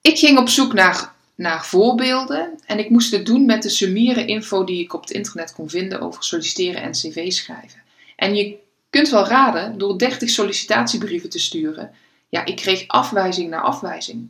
Ik 0.00 0.18
ging 0.18 0.38
op 0.38 0.48
zoek 0.48 0.72
naar, 0.72 1.14
naar 1.34 1.66
voorbeelden 1.66 2.58
en 2.66 2.78
ik 2.78 2.90
moest 2.90 3.10
het 3.10 3.26
doen 3.26 3.46
met 3.46 3.62
de 3.62 3.68
summiere 3.68 4.24
info 4.24 4.64
die 4.64 4.82
ik 4.82 4.94
op 4.94 5.00
het 5.00 5.10
internet 5.10 5.52
kon 5.52 5.68
vinden 5.68 6.00
over 6.00 6.24
solliciteren 6.24 6.82
en 6.82 6.92
cv 6.92 7.32
schrijven. 7.32 7.82
En 8.16 8.34
je 8.34 8.56
kunt 8.90 9.08
wel 9.08 9.26
raden, 9.26 9.78
door 9.78 9.98
30 9.98 10.30
sollicitatiebrieven 10.30 11.30
te 11.30 11.38
sturen, 11.38 11.94
ja, 12.28 12.44
ik 12.44 12.56
kreeg 12.56 12.84
afwijzing 12.86 13.50
na 13.50 13.60
afwijzing. 13.60 14.28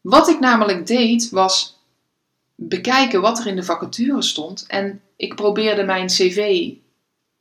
Wat 0.00 0.28
ik 0.28 0.40
namelijk 0.40 0.86
deed, 0.86 1.30
was 1.30 1.75
bekijken 2.56 3.20
wat 3.20 3.38
er 3.38 3.46
in 3.46 3.56
de 3.56 3.62
vacature 3.62 4.22
stond 4.22 4.64
en 4.66 5.00
ik 5.16 5.34
probeerde 5.34 5.84
mijn 5.84 6.06
cv, 6.06 6.70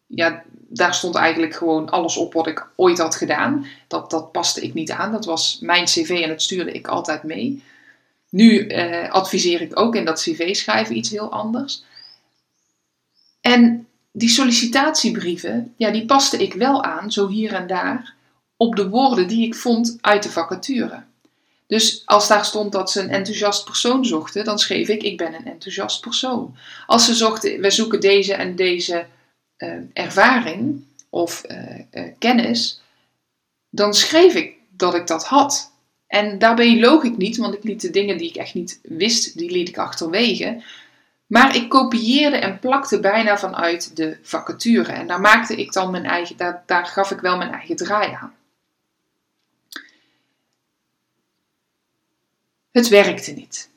ja, 0.05 0.43
daar 0.67 0.93
stond 0.93 1.15
eigenlijk 1.15 1.55
gewoon 1.55 1.89
alles 1.89 2.17
op 2.17 2.34
wat 2.34 2.48
ik 2.48 2.67
ooit 2.75 2.98
had 2.98 3.15
gedaan. 3.15 3.65
Dat, 3.88 4.10
dat 4.10 4.31
paste 4.31 4.62
ik 4.62 4.74
niet 4.74 4.91
aan. 4.91 5.12
Dat 5.12 5.25
was 5.25 5.60
mijn 5.62 5.86
cv 5.86 6.19
en 6.24 6.29
dat 6.29 6.41
stuurde 6.41 6.72
ik 6.72 6.88
altijd 6.88 7.24
mee. 7.24 7.63
Nu 8.29 8.67
eh, 8.67 9.12
adviseer 9.12 9.62
ik 9.62 9.79
ook 9.79 9.95
in 9.95 10.05
dat 10.05 10.22
cv 10.22 10.55
schrijven 10.55 10.98
iets 10.98 11.10
heel 11.10 11.31
anders. 11.31 11.84
En 13.41 13.88
die 14.12 14.29
sollicitatiebrieven, 14.29 15.74
ja, 15.77 15.91
die 15.91 16.05
paste 16.05 16.38
ik 16.38 16.53
wel 16.53 16.84
aan, 16.84 17.12
zo 17.12 17.27
hier 17.27 17.53
en 17.53 17.67
daar, 17.67 18.13
op 18.57 18.75
de 18.75 18.89
woorden 18.89 19.27
die 19.27 19.45
ik 19.45 19.55
vond 19.55 19.98
uit 20.01 20.24
de 20.24 20.29
vacature. 20.29 21.03
Dus 21.67 22.01
als 22.05 22.27
daar 22.27 22.45
stond 22.45 22.72
dat 22.72 22.91
ze 22.91 23.01
een 23.01 23.10
enthousiast 23.10 23.65
persoon 23.65 24.05
zochten, 24.05 24.45
dan 24.45 24.60
schreef 24.60 24.88
ik: 24.88 25.03
Ik 25.03 25.17
ben 25.17 25.34
een 25.34 25.45
enthousiast 25.45 26.01
persoon. 26.01 26.55
Als 26.86 27.05
ze 27.05 27.13
zochten: 27.13 27.62
We 27.62 27.72
zoeken 27.72 28.00
deze 28.00 28.34
en 28.34 28.55
deze 28.55 29.05
uh, 29.57 29.74
ervaring 29.93 30.84
of 31.10 31.43
uh, 31.48 31.79
uh, 31.91 32.12
kennis, 32.19 32.81
dan 33.69 33.93
schreef 33.93 34.34
ik 34.34 34.53
dat 34.69 34.95
ik 34.95 35.07
dat 35.07 35.25
had. 35.25 35.72
En 36.07 36.38
daarbij 36.38 36.79
loog 36.79 37.03
ik 37.03 37.17
niet, 37.17 37.38
want 37.38 37.53
ik 37.53 37.63
liet 37.63 37.81
de 37.81 37.89
dingen 37.89 38.17
die 38.17 38.29
ik 38.29 38.36
echt 38.36 38.53
niet 38.53 38.79
wist, 38.84 39.38
die 39.38 39.51
liet 39.51 39.69
ik 39.69 39.77
achterwege. 39.77 40.63
Maar 41.27 41.55
ik 41.55 41.69
kopieerde 41.69 42.38
en 42.38 42.60
plakte 42.60 43.00
bijna 43.00 43.38
vanuit 43.38 43.95
de 43.95 44.17
vacature. 44.22 44.91
En 44.91 45.07
daar 45.07 45.22
maakte 45.22 45.55
ik 45.55 45.74
dan 45.74 45.91
mijn 45.91 46.05
eigen, 46.05 46.62
daar 46.65 46.86
gaf 46.86 47.12
ik 47.12 47.19
wel 47.19 47.38
mijn 47.38 47.51
eigen 47.51 47.75
draai 47.75 48.12
aan. 48.22 48.34
Het 52.75 52.88
werkte 52.88 53.32
niet. 53.32 53.70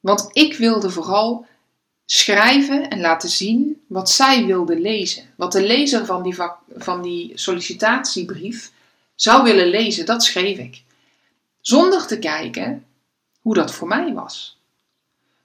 Want 0.00 0.28
ik 0.32 0.56
wilde 0.56 0.90
vooral 0.90 1.46
schrijven 2.04 2.88
en 2.88 3.00
laten 3.00 3.28
zien 3.28 3.82
wat 3.86 4.10
zij 4.10 4.46
wilde 4.46 4.80
lezen. 4.80 5.24
Wat 5.36 5.52
de 5.52 5.62
lezer 5.62 6.06
van 6.06 6.22
die, 6.22 6.36
van 6.76 7.02
die 7.02 7.32
sollicitatiebrief 7.34 8.72
zou 9.14 9.42
willen 9.42 9.66
lezen, 9.66 10.06
dat 10.06 10.24
schreef 10.24 10.58
ik. 10.58 10.82
Zonder 11.60 12.06
te 12.06 12.18
kijken 12.18 12.84
hoe 13.40 13.54
dat 13.54 13.72
voor 13.72 13.88
mij 13.88 14.12
was. 14.12 14.58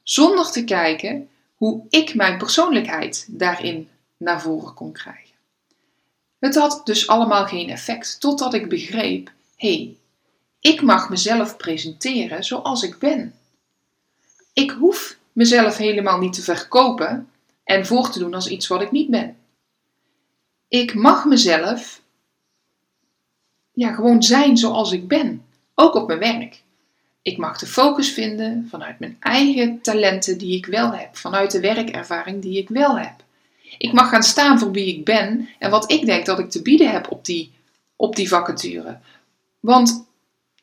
Zonder 0.04 0.52
te 0.52 0.64
kijken 0.64 1.30
hoe 1.56 1.86
ik 1.90 2.16
mijn 2.16 2.38
persoonlijkheid 2.38 3.26
daarin 3.30 3.90
naar 4.18 4.42
voren 4.42 4.74
kon 4.74 4.92
krijgen. 4.92 5.36
Het 6.40 6.56
had 6.56 6.82
dus 6.84 7.08
allemaal 7.08 7.46
geen 7.46 7.70
effect, 7.70 8.20
totdat 8.20 8.54
ik 8.54 8.70
begreep: 8.70 9.32
hey, 9.56 9.98
ik 10.60 10.82
mag 10.82 11.10
mezelf 11.10 11.58
presenteren 11.58 12.44
zoals 12.44 12.84
ik 12.84 12.98
ben. 13.00 13.34
Ik 14.54 14.72
hoef 14.72 15.18
mezelf 15.32 15.78
helemaal 15.78 16.20
niet 16.20 16.34
te 16.34 16.42
verkopen 16.42 17.30
en 17.64 17.86
voor 17.86 18.10
te 18.10 18.20
doen 18.20 18.34
als 18.34 18.50
iets 18.50 18.68
wat 18.68 18.82
ik 18.82 18.92
niet 18.92 19.10
ben. 19.10 19.38
Ik 20.68 20.94
mag 20.94 21.26
mezelf 21.26 22.02
ja, 23.72 23.94
gewoon 23.94 24.24
zijn 24.24 24.58
zoals 24.58 24.92
ik 24.92 25.08
ben, 25.08 25.46
ook 25.76 25.96
op 25.96 26.08
mijn 26.08 26.20
werk. 26.20 26.62
Ik 27.22 27.38
mag 27.38 27.58
de 27.58 27.66
focus 27.66 28.14
vinden 28.14 28.68
vanuit 28.70 29.00
mijn 29.00 29.18
eigen 29.20 29.82
talenten 29.82 30.38
die 30.38 30.58
ik 30.58 30.66
wel 30.66 30.92
heb, 30.92 31.18
vanuit 31.18 31.52
de 31.52 31.60
werkervaring 31.60 32.42
die 32.42 32.58
ik 32.58 32.70
wel 32.70 33.00
heb. 33.00 33.14
Ik 33.78 33.94
mag 33.94 34.10
gaan 34.10 34.24
staan 34.24 34.60
voor 34.60 34.72
wie 34.72 34.96
ik 34.98 35.06
ben 35.06 35.50
en 35.60 35.70
wat 35.70 35.92
ik 35.92 36.06
denk 36.06 36.26
dat 36.26 36.40
ik 36.40 36.50
te 36.50 36.62
bieden 36.62 36.92
heb 36.92 37.12
op 37.12 37.26
die, 37.26 37.52
op 37.96 38.16
die 38.16 38.28
vacature. 38.28 39.00
Want 39.60 40.07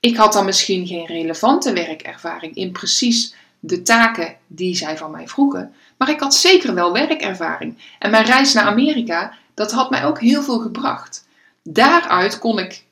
ik 0.05 0.17
had 0.17 0.33
dan 0.33 0.45
misschien 0.45 0.87
geen 0.87 1.07
relevante 1.07 1.73
werkervaring 1.73 2.55
in 2.55 2.73
precies 2.73 3.35
de 3.61 3.83
taken 3.83 4.37
die 4.47 4.77
zij 4.77 4.97
van 4.97 5.11
mij 5.11 5.29
vroegen, 5.29 5.75
maar 5.97 6.11
ik 6.11 6.21
had 6.21 6.35
zeker 6.35 6.75
wel 6.75 6.93
werkervaring. 6.93 7.79
En 7.99 8.11
mijn 8.11 8.25
reis 8.25 8.53
naar 8.53 8.65
Amerika, 8.65 9.35
dat 9.55 9.73
had 9.73 9.91
mij 9.91 10.05
ook 10.05 10.21
heel 10.21 10.43
veel 10.43 10.59
gebracht. 10.59 11.27
Daaruit 11.63 12.39
kon 12.39 12.59
ik 12.59 12.85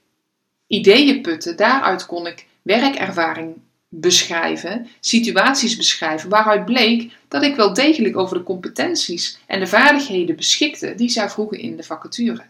ideeën 0.66 1.22
putten, 1.22 1.56
daaruit 1.56 2.06
kon 2.06 2.26
ik 2.26 2.46
werkervaring 2.62 3.54
beschrijven, 3.88 4.88
situaties 5.00 5.76
beschrijven, 5.76 6.28
waaruit 6.28 6.64
bleek 6.64 7.12
dat 7.28 7.42
ik 7.42 7.56
wel 7.56 7.74
degelijk 7.74 8.16
over 8.16 8.36
de 8.36 8.42
competenties 8.42 9.38
en 9.46 9.60
de 9.60 9.66
vaardigheden 9.66 10.36
beschikte 10.36 10.94
die 10.94 11.08
zij 11.08 11.30
vroegen 11.30 11.58
in 11.58 11.76
de 11.76 11.82
vacature. 11.82 12.42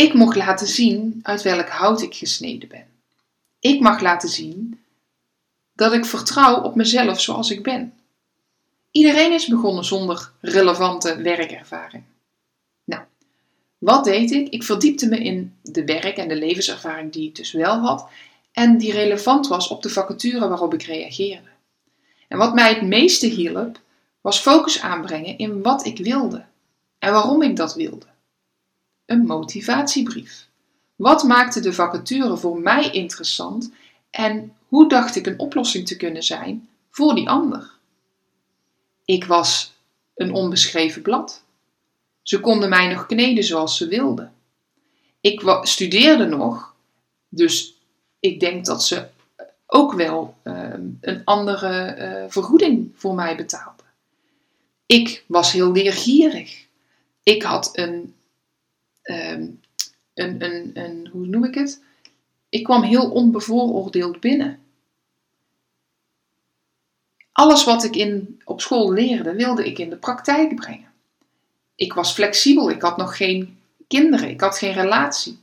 Ik 0.00 0.14
mocht 0.14 0.36
laten 0.36 0.66
zien 0.66 1.20
uit 1.22 1.42
welk 1.42 1.68
hout 1.68 2.02
ik 2.02 2.14
gesneden 2.14 2.68
ben. 2.68 2.86
Ik 3.58 3.80
mag 3.80 4.00
laten 4.00 4.28
zien 4.28 4.80
dat 5.74 5.92
ik 5.92 6.04
vertrouw 6.04 6.62
op 6.62 6.74
mezelf 6.74 7.20
zoals 7.20 7.50
ik 7.50 7.62
ben. 7.62 7.94
Iedereen 8.90 9.32
is 9.32 9.46
begonnen 9.46 9.84
zonder 9.84 10.32
relevante 10.40 11.16
werkervaring. 11.16 12.02
Nou, 12.84 13.02
wat 13.78 14.04
deed 14.04 14.30
ik? 14.30 14.48
Ik 14.48 14.62
verdiepte 14.62 15.08
me 15.08 15.18
in 15.18 15.54
de 15.62 15.84
werk- 15.84 16.16
en 16.16 16.28
de 16.28 16.36
levenservaring 16.36 17.12
die 17.12 17.28
ik 17.28 17.36
dus 17.36 17.52
wel 17.52 17.78
had 17.78 18.08
en 18.52 18.78
die 18.78 18.92
relevant 18.92 19.48
was 19.48 19.68
op 19.68 19.82
de 19.82 19.88
vacature 19.88 20.48
waarop 20.48 20.74
ik 20.74 20.82
reageerde. 20.82 21.50
En 22.28 22.38
wat 22.38 22.54
mij 22.54 22.74
het 22.74 22.82
meeste 22.82 23.26
hielp, 23.26 23.80
was 24.20 24.38
focus 24.38 24.80
aanbrengen 24.80 25.38
in 25.38 25.62
wat 25.62 25.86
ik 25.86 25.98
wilde 25.98 26.44
en 26.98 27.12
waarom 27.12 27.42
ik 27.42 27.56
dat 27.56 27.74
wilde. 27.74 28.09
Een 29.10 29.26
motivatiebrief. 29.26 30.48
Wat 30.96 31.22
maakte 31.22 31.60
de 31.60 31.72
vacature 31.72 32.36
voor 32.36 32.60
mij 32.60 32.90
interessant 32.90 33.72
en 34.10 34.56
hoe 34.68 34.88
dacht 34.88 35.16
ik 35.16 35.26
een 35.26 35.38
oplossing 35.38 35.86
te 35.86 35.96
kunnen 35.96 36.22
zijn 36.22 36.68
voor 36.90 37.14
die 37.14 37.28
ander? 37.28 37.70
Ik 39.04 39.24
was 39.24 39.72
een 40.14 40.32
onbeschreven 40.32 41.02
blad. 41.02 41.42
Ze 42.22 42.40
konden 42.40 42.68
mij 42.68 42.92
nog 42.92 43.06
kneden 43.06 43.44
zoals 43.44 43.76
ze 43.76 43.88
wilden. 43.88 44.32
Ik 45.20 45.60
studeerde 45.62 46.26
nog, 46.26 46.74
dus 47.28 47.80
ik 48.20 48.40
denk 48.40 48.64
dat 48.64 48.84
ze 48.84 49.06
ook 49.66 49.92
wel 49.92 50.34
ehm, 50.42 50.86
een 51.00 51.24
andere 51.24 51.96
uh, 51.98 52.30
vergoeding 52.30 52.92
voor 52.94 53.14
mij 53.14 53.36
betaalden. 53.36 53.86
Ik 54.86 55.24
was 55.26 55.52
heel 55.52 55.72
leergierig. 55.72 56.66
Ik 57.22 57.42
had 57.42 57.78
een, 57.78 58.14
um, 59.10 59.60
een, 60.14 60.44
een, 60.44 60.70
een, 60.74 61.08
hoe 61.12 61.26
noem 61.26 61.44
ik 61.44 61.54
het? 61.54 61.82
Ik 62.48 62.64
kwam 62.64 62.82
heel 62.82 63.10
onbevooroordeeld 63.10 64.20
binnen. 64.20 64.58
Alles 67.32 67.64
wat 67.64 67.84
ik 67.84 67.96
in, 67.96 68.40
op 68.44 68.60
school 68.60 68.92
leerde, 68.92 69.34
wilde 69.34 69.66
ik 69.66 69.78
in 69.78 69.90
de 69.90 69.96
praktijk 69.96 70.54
brengen. 70.54 70.92
Ik 71.74 71.92
was 71.92 72.12
flexibel, 72.12 72.70
ik 72.70 72.82
had 72.82 72.96
nog 72.96 73.16
geen 73.16 73.58
kinderen, 73.88 74.28
ik 74.28 74.40
had 74.40 74.58
geen 74.58 74.72
relatie. 74.72 75.38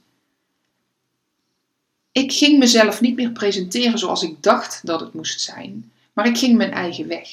Ik 2.11 2.33
ging 2.33 2.59
mezelf 2.59 3.01
niet 3.01 3.15
meer 3.15 3.31
presenteren 3.31 3.99
zoals 3.99 4.23
ik 4.23 4.43
dacht 4.43 4.85
dat 4.85 4.99
het 4.99 5.13
moest 5.13 5.41
zijn, 5.41 5.91
maar 6.13 6.27
ik 6.27 6.37
ging 6.37 6.57
mijn 6.57 6.71
eigen 6.71 7.07
weg. 7.07 7.29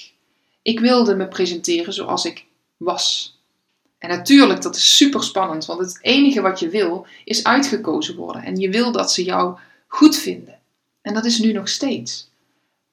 Ik 0.62 0.81
wilde 0.81 1.14
me 1.14 1.29
presenteren 1.29 1.93
zoals 1.93 2.25
ik 2.25 2.45
was. 2.76 3.34
En 4.04 4.11
natuurlijk, 4.16 4.62
dat 4.62 4.76
is 4.76 4.96
super 4.96 5.23
spannend, 5.23 5.64
want 5.64 5.80
het 5.80 5.99
enige 6.00 6.40
wat 6.40 6.61
je 6.61 6.68
wil 6.68 7.06
is 7.25 7.44
uitgekozen 7.44 8.16
worden. 8.16 8.42
En 8.42 8.56
je 8.56 8.70
wil 8.70 8.92
dat 8.92 9.12
ze 9.12 9.25
jou 9.25 9.58
goed 9.87 10.16
vinden. 10.16 10.58
En 11.02 11.14
dat 11.14 11.25
is 11.25 11.38
nu 11.38 11.52
nog 11.52 11.68
steeds. 11.68 12.28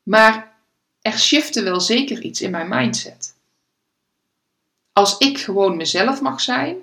Maar 0.03 0.55
er 1.01 1.19
shifte 1.19 1.63
wel 1.63 1.79
zeker 1.79 2.21
iets 2.21 2.41
in 2.41 2.51
mijn 2.51 2.69
mindset. 2.69 3.33
Als 4.93 5.17
ik 5.17 5.37
gewoon 5.37 5.77
mezelf 5.77 6.21
mag 6.21 6.41
zijn 6.41 6.77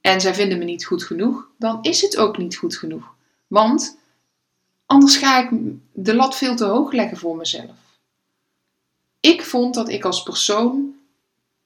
en 0.00 0.20
zij 0.20 0.34
vinden 0.34 0.58
me 0.58 0.64
niet 0.64 0.84
goed 0.84 1.04
genoeg, 1.04 1.48
dan 1.58 1.78
is 1.82 2.00
het 2.00 2.16
ook 2.16 2.38
niet 2.38 2.56
goed 2.56 2.76
genoeg. 2.76 3.14
Want 3.46 3.98
Anders 4.90 5.16
ga 5.16 5.38
ik 5.38 5.48
de 5.92 6.14
lat 6.14 6.36
veel 6.36 6.56
te 6.56 6.64
hoog 6.64 6.92
leggen 6.92 7.16
voor 7.16 7.36
mezelf. 7.36 7.76
ik 9.20 9.42
vond 9.42 9.74
dat 9.74 9.88
ik 9.88 10.04
als 10.04 10.22
persoon 10.22 10.94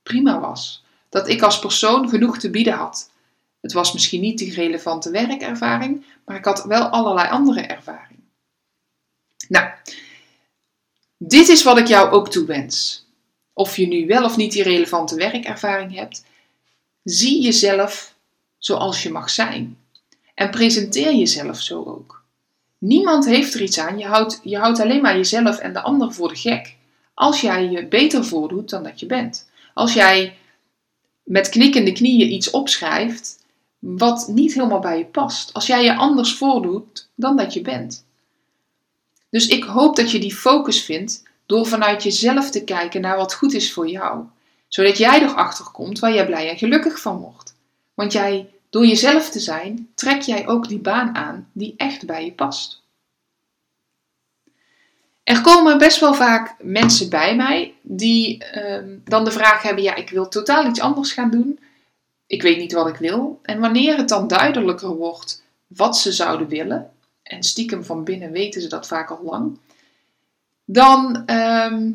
prima 0.03 0.41
was. 0.41 0.84
Dat 1.15 1.29
ik 1.29 1.43
als 1.43 1.59
persoon 1.59 2.09
genoeg 2.09 2.39
te 2.39 2.51
bieden 2.51 2.73
had. 2.73 3.11
Het 3.61 3.73
was 3.73 3.93
misschien 3.93 4.21
niet 4.21 4.39
die 4.39 4.55
relevante 4.55 5.11
werkervaring, 5.11 6.05
maar 6.25 6.37
ik 6.37 6.45
had 6.45 6.65
wel 6.65 6.83
allerlei 6.83 7.29
andere 7.29 7.61
ervaring. 7.61 8.19
Nou, 9.49 9.69
dit 11.17 11.49
is 11.49 11.63
wat 11.63 11.79
ik 11.79 11.87
jou 11.87 12.11
ook 12.11 12.31
toewens. 12.31 13.07
Of 13.53 13.77
je 13.77 13.87
nu 13.87 14.07
wel 14.07 14.25
of 14.25 14.37
niet 14.37 14.53
die 14.53 14.63
relevante 14.63 15.15
werkervaring 15.15 15.95
hebt, 15.95 16.25
zie 17.03 17.43
jezelf 17.43 18.15
zoals 18.59 19.03
je 19.03 19.11
mag 19.11 19.31
zijn. 19.31 19.79
En 20.35 20.51
presenteer 20.51 21.15
jezelf 21.15 21.61
zo 21.61 21.85
ook. 21.85 22.25
Niemand 22.79 23.27
heeft 23.27 23.55
er 23.55 23.63
iets 23.63 23.79
aan. 23.79 23.99
Je 23.99 24.07
houdt, 24.07 24.41
je 24.43 24.59
houdt 24.59 24.81
alleen 24.81 25.03
maar 25.03 25.17
jezelf 25.17 25.59
en 25.59 25.73
de 25.73 25.81
ander 25.81 26.13
voor 26.13 26.29
de 26.29 26.37
gek. 26.37 26.77
Als 27.15 27.41
jij 27.41 27.71
je 27.71 27.87
beter 27.87 28.25
voordoet 28.25 28.71
dan 28.71 28.83
dat 28.83 29.01
je 29.01 29.07
bent. 29.07 29.49
Als 29.75 29.95
jij 29.95 30.37
met 31.25 31.49
knikkende 31.49 31.93
knieën 31.93 32.33
iets 32.33 32.51
opschrijft 32.51 33.43
wat 33.79 34.29
niet 34.29 34.55
helemaal 34.55 34.81
bij 34.81 34.99
je 34.99 35.05
past. 35.05 35.53
Als 35.53 35.67
jij 35.67 35.85
je 35.85 35.97
anders 35.97 36.35
voordoet 36.35 37.09
dan 37.15 37.37
dat 37.37 37.53
je 37.53 37.61
bent. 37.61 38.05
Dus 39.31 39.47
ik 39.47 39.65
hoop 39.65 39.97
dat 39.97 40.11
je 40.11 40.19
die 40.19 40.35
focus 40.35 40.83
vindt 40.83 41.23
door 41.47 41.67
vanuit 41.67 42.03
jezelf 42.03 42.51
te 42.51 42.65
kijken 42.65 43.01
naar 43.01 43.17
wat 43.17 43.35
goed 43.35 43.53
is 43.53 43.73
voor 43.73 43.89
jou. 43.89 44.25
Zodat 44.69 44.99
jij 44.99 45.23
erachter 45.23 45.65
komt 45.65 45.99
waar 45.99 46.15
jij 46.15 46.27
blij 46.27 46.51
en 46.51 46.59
gelukkig 46.59 47.01
van 47.01 47.17
wordt. 47.17 47.55
Want 47.95 48.13
jij, 48.13 48.49
door 48.71 48.87
jezelf 48.87 49.31
te 49.31 49.41
zijn, 49.41 49.89
trek 49.95 50.21
jij 50.21 50.47
ook 50.49 50.69
die 50.69 50.79
baan 50.79 51.15
aan 51.15 51.49
die 51.53 51.75
echt 51.77 52.07
bij 52.07 52.25
je 52.25 52.33
past. 52.33 52.83
Er 55.25 55.41
komen 55.41 55.79
best 55.79 56.01
wel 56.01 56.15
vaak 56.15 56.55
mensen 56.63 57.09
bij 57.09 57.37
mij 57.37 57.75
die 57.83 58.45
ehm, 58.45 58.99
dan 59.05 59.25
de 59.25 59.31
vraag 59.31 59.63
hebben: 59.63 59.83
ja, 59.83 59.95
ik 59.95 60.11
wil 60.11 60.29
totaal 60.29 60.67
iets 60.67 60.81
anders 60.81 61.13
gaan 61.13 61.31
doen. 61.31 61.59
Ik 62.27 62.43
weet 62.43 62.59
niet 62.59 62.73
wat 62.73 62.89
ik 62.89 62.97
wil. 62.97 63.41
En 63.43 63.61
wanneer 63.61 63.97
het 63.97 64.09
dan 64.09 64.29
duidelijker 64.29 64.89
wordt 64.89 65.43
wat 65.67 65.99
ze 65.99 66.13
zouden 66.13 66.49
willen, 66.49 66.91
en 67.23 67.43
stiekem 67.43 67.85
van 67.85 68.05
binnen 68.05 68.31
weten 68.31 68.63
ze 68.63 68.69
dat 68.69 68.87
vaak 68.87 69.11
al 69.11 69.23
lang, 69.23 69.59
dan 70.65 71.23
ehm, 71.27 71.91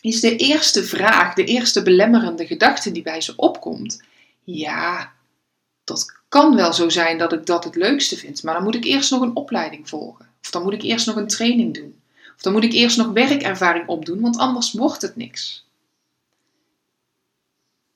is 0.00 0.20
de 0.20 0.36
eerste 0.36 0.84
vraag, 0.84 1.34
de 1.34 1.44
eerste 1.44 1.82
belemmerende 1.82 2.46
gedachte 2.46 2.92
die 2.92 3.02
bij 3.02 3.20
ze 3.20 3.32
opkomt: 3.36 4.02
ja, 4.44 5.12
dat 5.84 6.12
kan 6.28 6.56
wel 6.56 6.72
zo 6.72 6.88
zijn 6.88 7.18
dat 7.18 7.32
ik 7.32 7.46
dat 7.46 7.64
het 7.64 7.76
leukste 7.76 8.16
vind, 8.16 8.42
maar 8.42 8.54
dan 8.54 8.62
moet 8.62 8.74
ik 8.74 8.84
eerst 8.84 9.10
nog 9.10 9.20
een 9.20 9.36
opleiding 9.36 9.88
volgen. 9.88 10.28
Of 10.42 10.50
dan 10.50 10.62
moet 10.62 10.72
ik 10.72 10.82
eerst 10.82 11.06
nog 11.06 11.16
een 11.16 11.26
training 11.26 11.74
doen. 11.74 12.00
Of 12.38 12.44
dan 12.44 12.52
moet 12.52 12.64
ik 12.64 12.72
eerst 12.72 12.96
nog 12.96 13.08
werkervaring 13.08 13.88
opdoen, 13.88 14.20
want 14.20 14.38
anders 14.38 14.72
wordt 14.72 15.02
het 15.02 15.16
niks. 15.16 15.64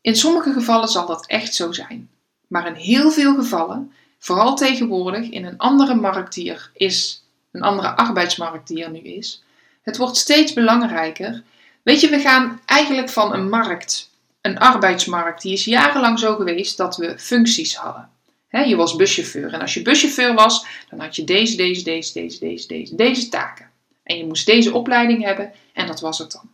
In 0.01 0.17
sommige 0.17 0.53
gevallen 0.53 0.89
zal 0.89 1.07
dat 1.07 1.27
echt 1.27 1.55
zo 1.55 1.73
zijn. 1.73 2.11
Maar 2.47 2.67
in 2.67 2.75
heel 2.75 3.11
veel 3.11 3.35
gevallen, 3.35 3.93
vooral 4.19 4.57
tegenwoordig 4.57 5.29
in 5.31 5.45
een 5.45 5.59
andere 5.59 5.95
markt 5.95 6.35
die 6.35 6.51
er 6.51 6.71
is, 6.75 7.25
een 7.53 7.63
andere 7.63 7.97
arbeidsmarkt 7.97 8.69
die 8.69 8.85
er 8.85 8.91
nu 8.91 8.99
is, 8.99 9.43
het 9.83 9.97
wordt 9.97 10.17
steeds 10.17 10.53
belangrijker. 10.53 11.43
Weet 11.83 12.01
je, 12.01 12.09
we 12.09 12.21
gaan 12.21 12.61
eigenlijk 12.65 13.09
van 13.09 13.35
een 13.35 13.49
markt, 13.49 14.11
een 14.41 14.59
arbeidsmarkt, 14.59 15.43
die 15.43 15.53
is 15.53 15.65
jarenlang 15.65 16.19
zo 16.19 16.35
geweest 16.35 16.77
dat 16.77 16.97
we 16.97 17.19
functies 17.19 17.77
hadden. 17.77 18.11
je 18.51 18.77
was 18.77 18.97
buschauffeur 18.97 19.53
en 19.53 19.61
als 19.61 19.75
je 19.75 19.83
buschauffeur 19.83 20.35
was, 20.35 20.67
dan 20.91 21.01
had 21.01 21.17
je 21.17 21.25
deze, 21.25 21.57
deze, 21.57 21.85
deze, 21.85 22.13
deze, 22.13 22.39
deze, 22.39 22.67
deze, 22.67 22.95
deze 22.95 23.29
taken. 23.29 23.72
En 24.13 24.19
je 24.19 24.27
moest 24.27 24.47
deze 24.47 24.75
opleiding 24.75 25.25
hebben 25.25 25.53
en 25.73 25.87
dat 25.87 26.01
was 26.01 26.19
het 26.19 26.33
dan. 26.33 26.51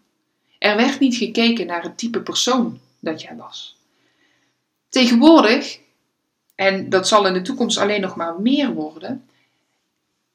Er 0.59 0.77
werd 0.77 0.99
niet 0.99 1.17
gekeken 1.17 1.67
naar 1.67 1.83
het 1.83 1.99
type 1.99 2.21
persoon 2.21 2.81
dat 3.01 3.21
jij 3.21 3.37
was. 3.37 3.77
Tegenwoordig, 4.89 5.79
en 6.55 6.89
dat 6.89 7.09
zal 7.09 7.27
in 7.27 7.33
de 7.33 7.43
toekomst 7.43 7.79
alleen 7.79 8.01
nog 8.01 8.17
maar 8.17 8.41
meer 8.41 8.73
worden, 8.73 9.29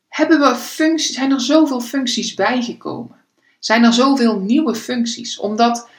hebben 0.08 0.40
we 0.40 0.56
functies, 0.56 1.16
zijn 1.16 1.32
er 1.32 1.42
zoveel 1.42 1.82
functies 1.82 2.34
bijgekomen. 2.34 3.22
Zijn 3.60 3.84
er 3.84 3.94
zoveel 3.94 4.40
nieuwe 4.40 4.76
functies, 4.76 5.40
omdat 5.40 5.90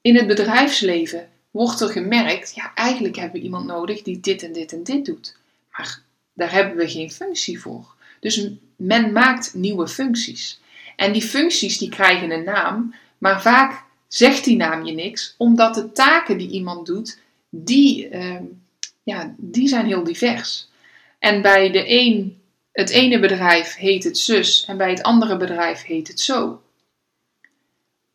in 0.00 0.16
het 0.16 0.26
bedrijfsleven 0.26 1.28
wordt 1.50 1.80
er 1.80 1.88
gemerkt, 1.88 2.54
ja, 2.54 2.74
eigenlijk 2.74 3.16
hebben 3.16 3.38
we 3.38 3.44
iemand 3.44 3.66
nodig 3.66 4.02
die 4.02 4.20
dit 4.20 4.42
en 4.42 4.52
dit 4.52 4.72
en 4.72 4.82
dit 4.82 5.04
doet. 5.04 5.36
Maar 5.70 6.02
daar 6.32 6.52
hebben 6.52 6.76
we 6.76 6.88
geen 6.88 7.10
functie 7.10 7.60
voor. 7.60 7.94
Dus 8.20 8.48
men 8.76 9.12
maakt 9.12 9.54
nieuwe 9.54 9.88
functies. 9.88 10.60
En 10.98 11.12
die 11.12 11.22
functies 11.22 11.78
die 11.78 11.88
krijgen 11.88 12.30
een 12.30 12.44
naam, 12.44 12.94
maar 13.18 13.42
vaak 13.42 13.82
zegt 14.08 14.44
die 14.44 14.56
naam 14.56 14.84
je 14.84 14.92
niks, 14.92 15.34
omdat 15.36 15.74
de 15.74 15.92
taken 15.92 16.38
die 16.38 16.50
iemand 16.50 16.86
doet, 16.86 17.18
die, 17.50 18.10
uh, 18.10 18.40
ja, 19.02 19.34
die 19.36 19.68
zijn 19.68 19.86
heel 19.86 20.04
divers. 20.04 20.68
En 21.18 21.42
bij 21.42 21.70
de 21.70 21.84
een, 21.90 22.40
het 22.72 22.90
ene 22.90 23.18
bedrijf 23.18 23.74
heet 23.74 24.04
het 24.04 24.18
zus 24.18 24.64
en 24.64 24.76
bij 24.76 24.90
het 24.90 25.02
andere 25.02 25.36
bedrijf 25.36 25.84
heet 25.84 26.08
het 26.08 26.20
zo. 26.20 26.62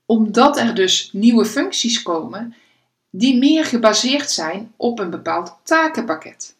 Omdat 0.05 0.57
er 0.57 0.75
dus 0.75 1.09
nieuwe 1.11 1.45
functies 1.45 2.01
komen 2.01 2.55
die 3.09 3.37
meer 3.37 3.65
gebaseerd 3.65 4.31
zijn 4.31 4.73
op 4.75 4.99
een 4.99 5.09
bepaald 5.09 5.55
takenpakket. 5.63 6.55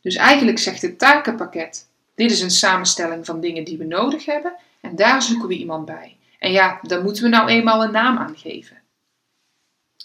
Dus 0.00 0.14
eigenlijk 0.14 0.58
zegt 0.58 0.82
het 0.82 0.98
takenpakket: 0.98 1.88
dit 2.14 2.30
is 2.30 2.40
een 2.40 2.50
samenstelling 2.50 3.26
van 3.26 3.40
dingen 3.40 3.64
die 3.64 3.78
we 3.78 3.84
nodig 3.84 4.24
hebben 4.24 4.52
en 4.88 4.96
daar 4.96 5.22
zoeken 5.22 5.48
we 5.48 5.56
iemand 5.56 5.84
bij. 5.84 6.16
En 6.38 6.52
ja, 6.52 6.78
daar 6.82 7.02
moeten 7.02 7.22
we 7.22 7.28
nou 7.28 7.48
eenmaal 7.48 7.84
een 7.84 7.90
naam 7.90 8.18
aan 8.18 8.36
geven. 8.36 8.82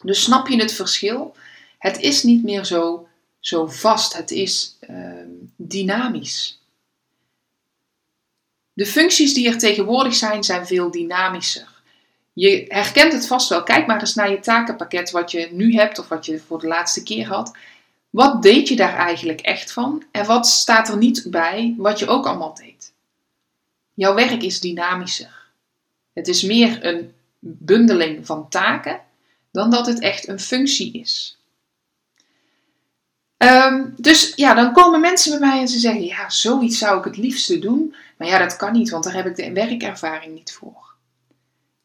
Dus 0.03 0.23
snap 0.23 0.47
je 0.47 0.61
het 0.61 0.73
verschil? 0.73 1.35
Het 1.77 1.99
is 1.99 2.23
niet 2.23 2.43
meer 2.43 2.65
zo, 2.65 3.07
zo 3.39 3.67
vast, 3.67 4.13
het 4.13 4.31
is 4.31 4.77
uh, 4.89 5.25
dynamisch. 5.55 6.61
De 8.73 8.85
functies 8.85 9.33
die 9.33 9.47
er 9.47 9.57
tegenwoordig 9.57 10.15
zijn, 10.15 10.43
zijn 10.43 10.67
veel 10.67 10.91
dynamischer. 10.91 11.67
Je 12.33 12.65
herkent 12.67 13.13
het 13.13 13.27
vast 13.27 13.49
wel. 13.49 13.63
Kijk 13.63 13.87
maar 13.87 13.99
eens 13.99 14.15
naar 14.15 14.31
je 14.31 14.39
takenpakket 14.39 15.11
wat 15.11 15.31
je 15.31 15.49
nu 15.51 15.73
hebt 15.73 15.99
of 15.99 16.07
wat 16.07 16.25
je 16.25 16.39
voor 16.39 16.59
de 16.59 16.67
laatste 16.67 17.03
keer 17.03 17.27
had. 17.27 17.57
Wat 18.09 18.41
deed 18.41 18.67
je 18.67 18.75
daar 18.75 18.95
eigenlijk 18.95 19.41
echt 19.41 19.71
van? 19.71 20.03
En 20.11 20.25
wat 20.25 20.47
staat 20.47 20.89
er 20.89 20.97
niet 20.97 21.25
bij 21.27 21.75
wat 21.77 21.99
je 21.99 22.07
ook 22.07 22.25
allemaal 22.25 22.53
deed? 22.53 22.92
Jouw 23.93 24.13
werk 24.13 24.43
is 24.43 24.59
dynamischer. 24.59 25.41
Het 26.13 26.27
is 26.27 26.41
meer 26.41 26.85
een 26.85 27.13
bundeling 27.39 28.25
van 28.25 28.49
taken 28.49 29.01
dan 29.51 29.69
dat 29.69 29.85
het 29.85 29.99
echt 29.99 30.27
een 30.27 30.39
functie 30.39 30.93
is. 30.93 31.37
Ehm, 33.37 33.85
dus 33.97 34.33
ja, 34.35 34.53
dan 34.53 34.73
komen 34.73 34.99
mensen 34.99 35.39
bij 35.39 35.49
mij 35.49 35.59
en 35.59 35.67
ze 35.67 35.79
zeggen: 35.79 36.05
Ja, 36.05 36.29
zoiets 36.29 36.77
zou 36.77 36.97
ik 36.97 37.03
het 37.03 37.17
liefste 37.17 37.59
doen. 37.59 37.95
Maar 38.17 38.27
ja, 38.27 38.37
dat 38.37 38.55
kan 38.55 38.73
niet, 38.73 38.89
want 38.89 39.03
daar 39.03 39.13
heb 39.13 39.25
ik 39.25 39.35
de 39.35 39.51
werkervaring 39.51 40.33
niet 40.33 40.53
voor. 40.53 40.93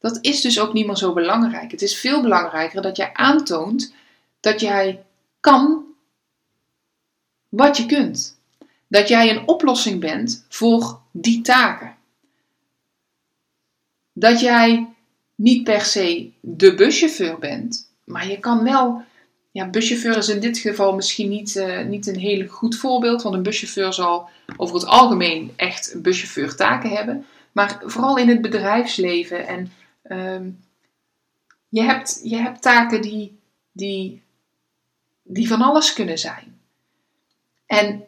Dat 0.01 0.19
is 0.21 0.41
dus 0.41 0.61
ook 0.61 0.73
niet 0.73 0.87
meer 0.87 0.97
zo 0.97 1.13
belangrijk. 1.13 1.71
Het 1.71 1.83
is 1.83 1.99
veel 1.99 2.23
belangrijker 2.23 2.83
dat 2.83 2.97
jij 2.97 3.11
aantoont 3.13 3.93
dat 4.41 4.61
jij 4.61 5.05
kan 5.41 5.85
wat 7.49 7.77
je 7.77 7.87
kunt. 7.87 8.39
Dat 8.89 9.09
jij 9.09 9.31
een 9.31 9.49
oplossing 9.49 10.01
bent 10.01 10.45
voor 10.49 11.01
die 11.11 11.41
taken. 11.41 11.97
Dat 14.19 14.41
jij 14.41 14.87
niet 15.35 15.65
per 15.65 15.81
se 15.81 16.31
de 16.41 16.75
buschauffeur 16.75 17.39
bent, 17.39 17.93
maar 18.05 18.29
je 18.29 18.39
kan 18.39 18.65
wel. 18.65 19.03
Ja, 19.51 19.71
buschauffeur 19.71 20.17
is 20.17 20.29
in 20.29 20.41
dit 20.41 20.59
geval 20.59 20.95
misschien 20.95 21.29
niet, 21.29 21.55
uh, 21.55 21.85
niet 21.85 22.07
een 22.07 22.19
heel 22.19 22.47
goed 22.47 22.77
voorbeeld, 22.77 23.23
want 23.23 23.35
een 23.35 23.43
buschauffeur 23.43 23.93
zal 23.93 24.29
over 24.57 24.75
het 24.75 24.87
algemeen 24.87 25.53
echt 25.57 26.03
buschauffeur 26.03 26.57
taken 26.57 26.91
hebben. 26.91 27.27
Maar 27.53 27.83
vooral 27.85 28.17
in 28.17 28.29
het 28.29 28.41
bedrijfsleven 28.41 29.47
en 29.47 29.73
ehm, 30.03 30.51
je, 31.69 31.83
hebt, 31.83 32.21
je 32.23 32.37
hebt 32.37 32.63
taken 32.63 33.03
die, 33.03 33.39
die, 33.73 34.23
die 35.23 35.49
van 35.49 35.63
alles 35.63 35.93
kunnen 35.93 36.19
zijn. 36.19 36.61
En 37.67 38.05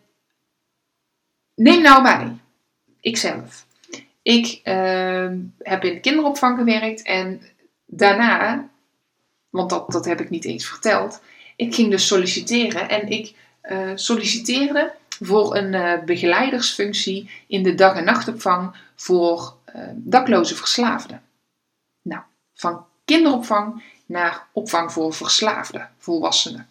neem 1.54 1.82
nou 1.82 2.02
mij, 2.02 2.36
ikzelf. 3.00 3.66
Ik 4.30 4.60
uh, 4.64 5.30
heb 5.58 5.84
in 5.84 5.94
de 5.94 6.00
kinderopvang 6.00 6.58
gewerkt 6.58 7.02
en 7.02 7.42
daarna, 7.86 8.68
want 9.48 9.70
dat, 9.70 9.90
dat 9.90 10.04
heb 10.04 10.20
ik 10.20 10.30
niet 10.30 10.44
eens 10.44 10.66
verteld, 10.66 11.20
ik 11.56 11.74
ging 11.74 11.90
dus 11.90 12.06
solliciteren 12.06 12.88
en 12.88 13.08
ik 13.08 13.34
uh, 13.70 13.90
solliciteerde 13.94 14.92
voor 15.20 15.56
een 15.56 15.72
uh, 15.72 16.04
begeleidersfunctie 16.04 17.30
in 17.46 17.62
de 17.62 17.74
dag- 17.74 17.96
en 17.96 18.04
nachtopvang 18.04 18.76
voor 18.94 19.54
uh, 19.76 19.82
dakloze 19.94 20.56
verslaafden. 20.56 21.22
Nou, 22.02 22.22
van 22.54 22.84
kinderopvang 23.04 23.82
naar 24.06 24.46
opvang 24.52 24.92
voor 24.92 25.14
verslaafde 25.14 25.86
volwassenen. 25.98 26.68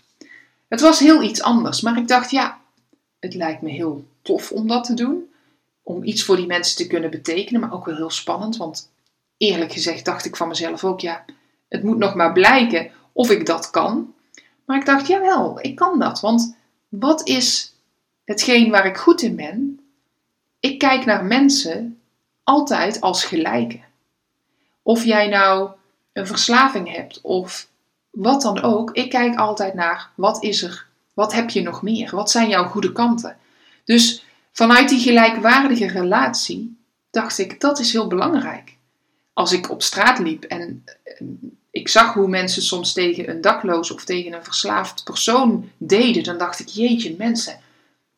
Het 0.68 0.82
was 0.82 1.00
heel 1.00 1.22
iets 1.24 1.42
anders, 1.42 1.82
maar 1.82 1.98
ik 1.98 2.08
dacht, 2.08 2.32
ja, 2.32 2.62
het 3.20 3.34
lijkt 3.34 3.62
me 3.62 3.70
heel 3.70 4.08
tof 4.22 4.52
om 4.52 4.68
dat 4.68 4.84
te 4.84 4.94
doen 4.94 5.29
om 5.84 6.04
iets 6.04 6.24
voor 6.24 6.36
die 6.36 6.46
mensen 6.46 6.78
te 6.78 6.88
kunnen 6.88 7.10
betekenen, 7.10 7.62
maar 7.62 7.74
ook 7.74 7.86
wel 7.86 7.96
heel 7.96 8.10
spannend. 8.10 8.58
Want 8.58 8.92
eerlijk 9.38 9.72
gezegd 9.72 10.06
dacht 10.06 10.26
ik 10.26 10.36
van 10.36 10.48
mezelf 10.48 10.84
ook, 10.84 11.00
ja, 11.00 11.26
Het 11.70 11.84
moet 11.84 11.98
nog 11.98 12.16
maar 12.16 12.34
blijken 12.34 12.92
of 13.12 13.30
ik 13.30 13.46
dat 13.46 13.70
kan. 13.70 14.14
Maar 14.66 14.78
ik 14.78 14.86
dacht, 14.86 15.08
jawel, 15.08 15.60
ik 15.62 15.76
kan 15.76 16.00
dat. 16.00 16.20
Want 16.20 16.56
wat 16.90 17.28
is 17.28 17.74
hetgeen 18.26 18.72
waar 18.72 18.86
ik 18.86 18.98
goed 18.98 19.22
in 19.22 19.36
ben? 19.36 19.80
Ik 20.60 20.80
kijk 20.80 21.06
naar 21.06 21.26
mensen 21.26 22.00
altijd 22.44 23.02
als 23.02 23.24
gelijken. 23.24 23.84
Of 24.82 25.04
jij 25.04 25.28
nou 25.28 25.70
een 26.14 26.28
verslaving 26.28 26.92
hebt 26.92 27.22
of 27.22 27.68
wat 28.10 28.42
dan 28.42 28.62
ook, 28.62 28.92
ik 28.92 29.10
kijk 29.10 29.36
altijd 29.36 29.74
naar 29.74 30.10
wat 30.16 30.44
is 30.44 30.64
er, 30.64 30.88
wat 31.14 31.34
heb 31.34 31.50
je 31.50 31.62
nog 31.62 31.82
meer, 31.82 32.16
wat 32.16 32.32
zijn 32.32 32.50
jouw 32.50 32.66
goede 32.66 32.92
kanten. 32.92 33.38
Dus 33.86 34.26
vanuit 34.52 34.90
die 34.90 35.00
gelijkwaardige 35.00 35.88
relatie 35.88 36.78
dacht 37.12 37.38
ik, 37.38 37.60
dat 37.60 37.80
is 37.80 37.92
heel 37.92 38.08
belangrijk. 38.08 38.76
Als 39.34 39.52
ik 39.52 39.70
op 39.70 39.82
straat 39.82 40.20
liep 40.20 40.44
en 40.44 40.84
ik 41.72 41.88
zag 41.88 42.14
hoe 42.14 42.28
mensen 42.28 42.62
soms 42.62 42.94
tegen 42.94 43.30
een 43.30 43.42
dakloos 43.42 43.92
of 43.92 44.04
tegen 44.04 44.34
een 44.34 44.44
verslaafd 44.44 45.04
persoon 45.04 45.70
deden, 45.78 46.24
dan 46.24 46.38
dacht 46.38 46.60
ik, 46.60 46.68
jeetje 46.68 47.16
mensen, 47.18 47.60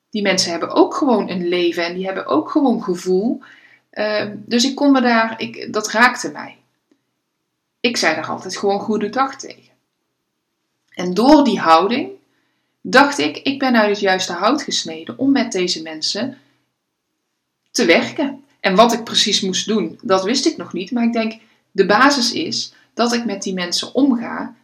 die 0.10 0.22
mensen 0.22 0.52
hebben 0.52 0.70
ook 0.70 0.94
gewoon 0.94 1.30
een 1.30 1.48
leven 1.48 1.86
en 1.86 1.94
die 1.94 2.06
hebben 2.06 2.26
ook 2.26 2.50
gewoon 2.50 2.84
gevoel. 2.84 3.42
Ehm, 3.90 4.36
dus 4.36 4.64
ik 4.66 4.76
kon 4.76 4.92
me 4.92 5.02
daar, 5.02 5.42
ik, 5.42 5.74
dat 5.74 5.90
raakte 5.92 6.32
mij. 6.32 6.58
Ik 7.80 7.98
zei 7.98 8.16
daar 8.16 8.28
altijd 8.28 8.58
gewoon 8.58 8.80
goede 8.80 9.10
dag 9.10 9.36
tegen. 9.36 9.72
En 10.90 11.14
door 11.14 11.44
die 11.44 11.60
houding 11.60 12.10
dacht 12.82 13.18
ik, 13.18 13.38
ik 13.38 13.60
ben 13.60 13.76
uit 13.76 13.90
het 13.90 14.00
juiste 14.00 14.34
hout 14.34 14.62
gesneden 14.62 15.18
om 15.18 15.32
met 15.32 15.52
deze 15.52 15.82
mensen 15.82 16.38
te 17.72 17.86
werken. 17.86 18.44
En 18.60 18.76
wat 18.76 18.94
ik 18.94 19.04
precies 19.04 19.42
moest 19.42 19.68
doen, 19.68 20.00
dat 20.02 20.24
wist 20.24 20.46
ik 20.46 20.58
nog 20.58 20.74
niet. 20.74 20.92
Maar 20.92 21.04
ik 21.04 21.14
denk, 21.14 21.42
de 21.72 21.86
basis 21.86 22.32
is 22.32 22.74
dat 22.94 23.14
ik 23.14 23.26
met 23.26 23.44
die 23.44 23.54
mensen 23.54 23.94
omga, 23.96 24.56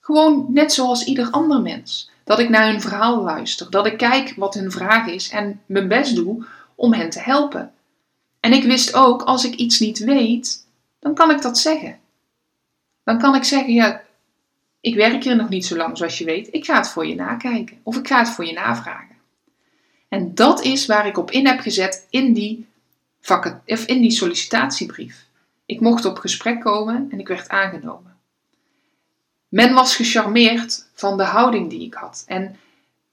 gewoon 0.00 0.46
net 0.48 0.72
zoals 0.72 1.04
ieder 1.04 1.30
ander 1.30 1.60
mens. 1.60 2.10
Dat 2.24 2.38
ik 2.38 2.48
naar 2.48 2.70
hun 2.70 2.80
verhaal 2.80 3.22
luister, 3.22 3.70
dat 3.70 3.86
ik 3.86 3.96
kijk 3.96 4.32
wat 4.36 4.54
hun 4.54 4.70
vraag 4.70 5.06
is 5.06 5.28
en 5.28 5.60
mijn 5.66 5.88
best 5.88 6.14
doe 6.14 6.44
om 6.74 6.92
hen 6.92 7.10
te 7.10 7.20
helpen. 7.20 7.72
En 8.40 8.52
ik 8.52 8.64
wist 8.64 8.94
ook, 8.94 9.22
als 9.22 9.44
ik 9.44 9.54
iets 9.54 9.78
niet 9.78 9.98
weet, 9.98 10.66
dan 10.98 11.14
kan 11.14 11.30
ik 11.30 11.42
dat 11.42 11.58
zeggen. 11.58 11.98
Dan 13.04 13.18
kan 13.18 13.34
ik 13.34 13.44
zeggen, 13.44 13.72
ja, 13.72 14.02
ik 14.86 14.94
werk 14.94 15.24
hier 15.24 15.36
nog 15.36 15.48
niet 15.48 15.66
zo 15.66 15.76
lang 15.76 15.98
zoals 15.98 16.18
je 16.18 16.24
weet. 16.24 16.48
Ik 16.50 16.64
ga 16.64 16.76
het 16.76 16.88
voor 16.88 17.06
je 17.06 17.14
nakijken. 17.14 17.78
Of 17.82 17.96
ik 17.96 18.06
ga 18.06 18.18
het 18.18 18.28
voor 18.28 18.44
je 18.44 18.52
navragen. 18.52 19.16
En 20.08 20.34
dat 20.34 20.62
is 20.62 20.86
waar 20.86 21.06
ik 21.06 21.18
op 21.18 21.30
in 21.30 21.46
heb 21.46 21.60
gezet 21.60 22.06
in 22.10 22.32
die, 22.32 22.66
vakken, 23.20 23.62
of 23.66 23.86
in 23.86 24.00
die 24.00 24.10
sollicitatiebrief. 24.10 25.26
Ik 25.64 25.80
mocht 25.80 26.04
op 26.04 26.18
gesprek 26.18 26.60
komen 26.60 27.08
en 27.10 27.18
ik 27.18 27.28
werd 27.28 27.48
aangenomen. 27.48 28.16
Men 29.48 29.74
was 29.74 29.96
gecharmeerd 29.96 30.88
van 30.94 31.16
de 31.16 31.24
houding 31.24 31.70
die 31.70 31.86
ik 31.86 31.94
had. 31.94 32.24
En 32.26 32.56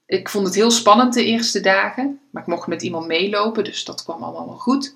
ik 0.06 0.28
vond 0.28 0.46
het 0.46 0.54
heel 0.54 0.70
spannend 0.70 1.14
de 1.14 1.24
eerste 1.24 1.60
dagen, 1.60 2.20
maar 2.30 2.42
ik 2.42 2.48
mocht 2.48 2.66
met 2.66 2.82
iemand 2.82 3.06
meelopen, 3.06 3.64
dus 3.64 3.84
dat 3.84 4.02
kwam 4.02 4.22
allemaal 4.22 4.46
wel 4.46 4.58
goed. 4.58 4.94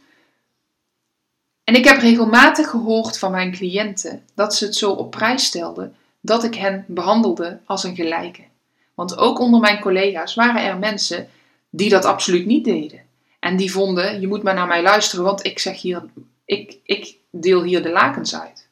En 1.64 1.74
ik 1.74 1.84
heb 1.84 2.00
regelmatig 2.00 2.70
gehoord 2.70 3.18
van 3.18 3.30
mijn 3.30 3.52
cliënten 3.52 4.24
dat 4.34 4.54
ze 4.54 4.64
het 4.64 4.74
zo 4.74 4.90
op 4.90 5.10
prijs 5.10 5.44
stelden 5.44 5.96
dat 6.28 6.44
ik 6.44 6.54
hen 6.54 6.84
behandelde 6.88 7.60
als 7.64 7.84
een 7.84 7.94
gelijke. 7.94 8.42
Want 8.94 9.16
ook 9.16 9.38
onder 9.38 9.60
mijn 9.60 9.80
collega's 9.80 10.34
waren 10.34 10.62
er 10.62 10.78
mensen 10.78 11.28
die 11.70 11.90
dat 11.90 12.04
absoluut 12.04 12.46
niet 12.46 12.64
deden. 12.64 13.02
En 13.38 13.56
die 13.56 13.72
vonden, 13.72 14.20
je 14.20 14.26
moet 14.26 14.42
maar 14.42 14.54
naar 14.54 14.66
mij 14.66 14.82
luisteren, 14.82 15.24
want 15.24 15.44
ik 15.46 15.58
zeg 15.58 15.80
hier, 15.80 16.04
ik, 16.44 16.78
ik 16.82 17.16
deel 17.30 17.62
hier 17.62 17.82
de 17.82 17.90
lakens 17.90 18.40
uit. 18.40 18.68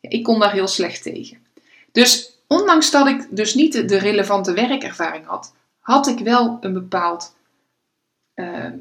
Ik 0.00 0.22
kon 0.22 0.40
daar 0.40 0.52
heel 0.52 0.68
slecht 0.68 1.02
tegen. 1.02 1.46
Dus 1.92 2.38
ondanks 2.46 2.90
dat 2.90 3.06
ik 3.06 3.26
dus 3.30 3.54
niet 3.54 3.88
de 3.88 3.98
relevante 3.98 4.52
werkervaring 4.52 5.26
had, 5.26 5.54
had 5.80 6.06
ik 6.06 6.18
wel 6.18 6.58
een 6.60 6.72
bepaald. 6.72 7.34
Ehm, 8.34 8.78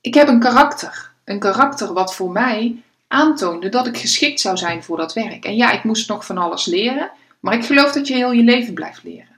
ik 0.00 0.14
heb 0.14 0.28
een 0.28 0.40
karakter. 0.40 1.12
Een 1.24 1.38
karakter 1.38 1.92
wat 1.92 2.14
voor 2.14 2.30
mij 2.30 2.82
aantoonde 3.16 3.68
dat 3.68 3.86
ik 3.86 3.96
geschikt 3.96 4.40
zou 4.40 4.56
zijn 4.56 4.82
voor 4.82 4.96
dat 4.96 5.12
werk. 5.12 5.44
En 5.44 5.56
ja, 5.56 5.70
ik 5.72 5.84
moest 5.84 6.08
nog 6.08 6.26
van 6.26 6.38
alles 6.38 6.66
leren, 6.66 7.10
maar 7.40 7.54
ik 7.54 7.64
geloof 7.64 7.92
dat 7.92 8.08
je 8.08 8.14
heel 8.14 8.32
je 8.32 8.42
leven 8.42 8.74
blijft 8.74 9.02
leren. 9.02 9.36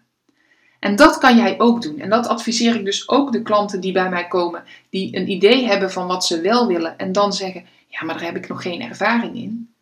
En 0.78 0.96
dat 0.96 1.18
kan 1.18 1.36
jij 1.36 1.60
ook 1.60 1.82
doen. 1.82 2.00
En 2.00 2.10
dat 2.10 2.26
adviseer 2.26 2.74
ik 2.74 2.84
dus 2.84 3.08
ook 3.08 3.32
de 3.32 3.42
klanten 3.42 3.80
die 3.80 3.92
bij 3.92 4.08
mij 4.08 4.28
komen, 4.28 4.64
die 4.90 5.16
een 5.16 5.30
idee 5.30 5.66
hebben 5.66 5.92
van 5.92 6.06
wat 6.06 6.24
ze 6.24 6.40
wel 6.40 6.66
willen 6.66 6.98
en 6.98 7.12
dan 7.12 7.32
zeggen: 7.32 7.66
Ja, 7.88 8.04
maar 8.04 8.14
daar 8.14 8.24
heb 8.24 8.36
ik 8.36 8.48
nog 8.48 8.62
geen 8.62 8.82
ervaring 8.82 9.36
in. 9.36 9.72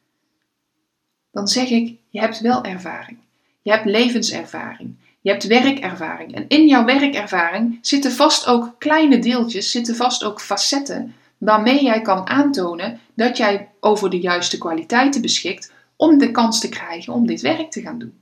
Dan 1.30 1.48
zeg 1.48 1.70
ik: 1.70 1.94
Je 2.10 2.20
hebt 2.20 2.40
wel 2.40 2.64
ervaring. 2.64 3.18
Je 3.62 3.70
hebt 3.70 3.84
levenservaring. 3.84 4.94
Je 5.20 5.30
hebt 5.30 5.46
werkervaring. 5.46 6.34
En 6.34 6.44
in 6.48 6.66
jouw 6.66 6.84
werkervaring 6.84 7.78
zitten 7.80 8.12
vast 8.12 8.46
ook 8.46 8.74
kleine 8.78 9.18
deeltjes, 9.18 9.70
zitten 9.70 9.96
vast 9.96 10.24
ook 10.24 10.40
facetten 10.40 11.14
waarmee 11.38 11.84
jij 11.84 12.02
kan 12.02 12.26
aantonen 12.26 13.00
dat 13.14 13.36
jij 13.36 13.70
over 13.80 14.10
de 14.10 14.20
juiste 14.20 14.58
kwaliteiten 14.58 15.20
beschikt 15.20 15.72
om 15.96 16.18
de 16.18 16.30
kans 16.30 16.60
te 16.60 16.68
krijgen 16.68 17.12
om 17.12 17.26
dit 17.26 17.40
werk 17.40 17.70
te 17.70 17.80
gaan 17.80 17.98
doen. 17.98 18.20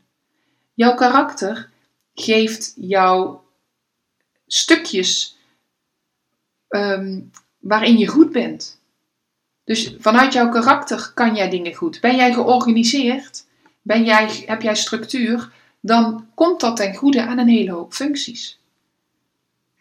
Jouw 0.75 0.95
karakter 0.95 1.71
geeft 2.15 2.73
jou 2.77 3.37
stukjes 4.47 5.39
ehm, 6.69 7.21
waarin 7.59 7.99
je 7.99 8.07
goed 8.07 8.33
bent. 8.33 8.81
Dus 9.65 9.95
vanuit 9.99 10.33
jouw 10.33 10.49
karakter 10.49 11.13
kan 11.15 11.35
jij 11.35 11.51
dingen 11.51 11.75
goed. 11.75 12.01
Ben 12.01 12.17
jij 12.17 12.33
georganiseerd? 12.33 13.47
Ben 13.83 14.05
jij, 14.05 14.43
heb 14.47 14.63
jij 14.63 14.77
structuur? 14.77 15.53
Dan 15.81 16.27
komt 16.35 16.61
dat 16.61 16.77
ten 16.77 16.95
goede 16.95 17.23
aan 17.23 17.39
een 17.39 17.49
hele 17.49 17.73
hoop 17.73 17.95
functies. 17.95 18.59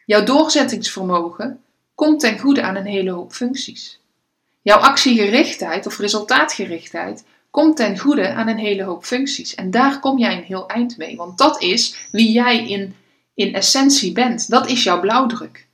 Jouw 0.06 0.24
doorzettingsvermogen 0.24 1.64
komt 1.96 2.20
ten 2.20 2.40
goede 2.40 2.62
aan 2.62 2.76
een 2.76 2.86
hele 2.86 3.12
hoop 3.12 3.34
functies. 3.34 4.00
Jouw 4.62 4.80
actiegerichtheid 4.80 5.86
of 5.86 5.98
resultaatgerichtheid 5.98 7.24
komt 7.52 7.76
ten 7.76 8.00
goede 8.00 8.34
aan 8.34 8.48
een 8.48 8.58
hele 8.58 8.84
hoop 8.84 9.06
functies. 9.06 9.56
En 9.56 9.72
daar 9.72 10.00
kom 10.00 10.18
jij 10.18 10.38
een 10.38 10.44
heel 10.44 10.68
eind 10.68 10.98
mee, 10.98 11.18
want 11.18 11.38
dat 11.38 11.62
is 11.62 12.08
wie 12.12 12.32
jij 12.32 12.68
in, 12.68 12.96
in 13.34 13.54
essentie 13.54 14.12
bent. 14.12 14.50
Dat 14.50 14.70
is 14.70 14.84
jouw 14.84 15.00
blauwdruk. 15.00 15.68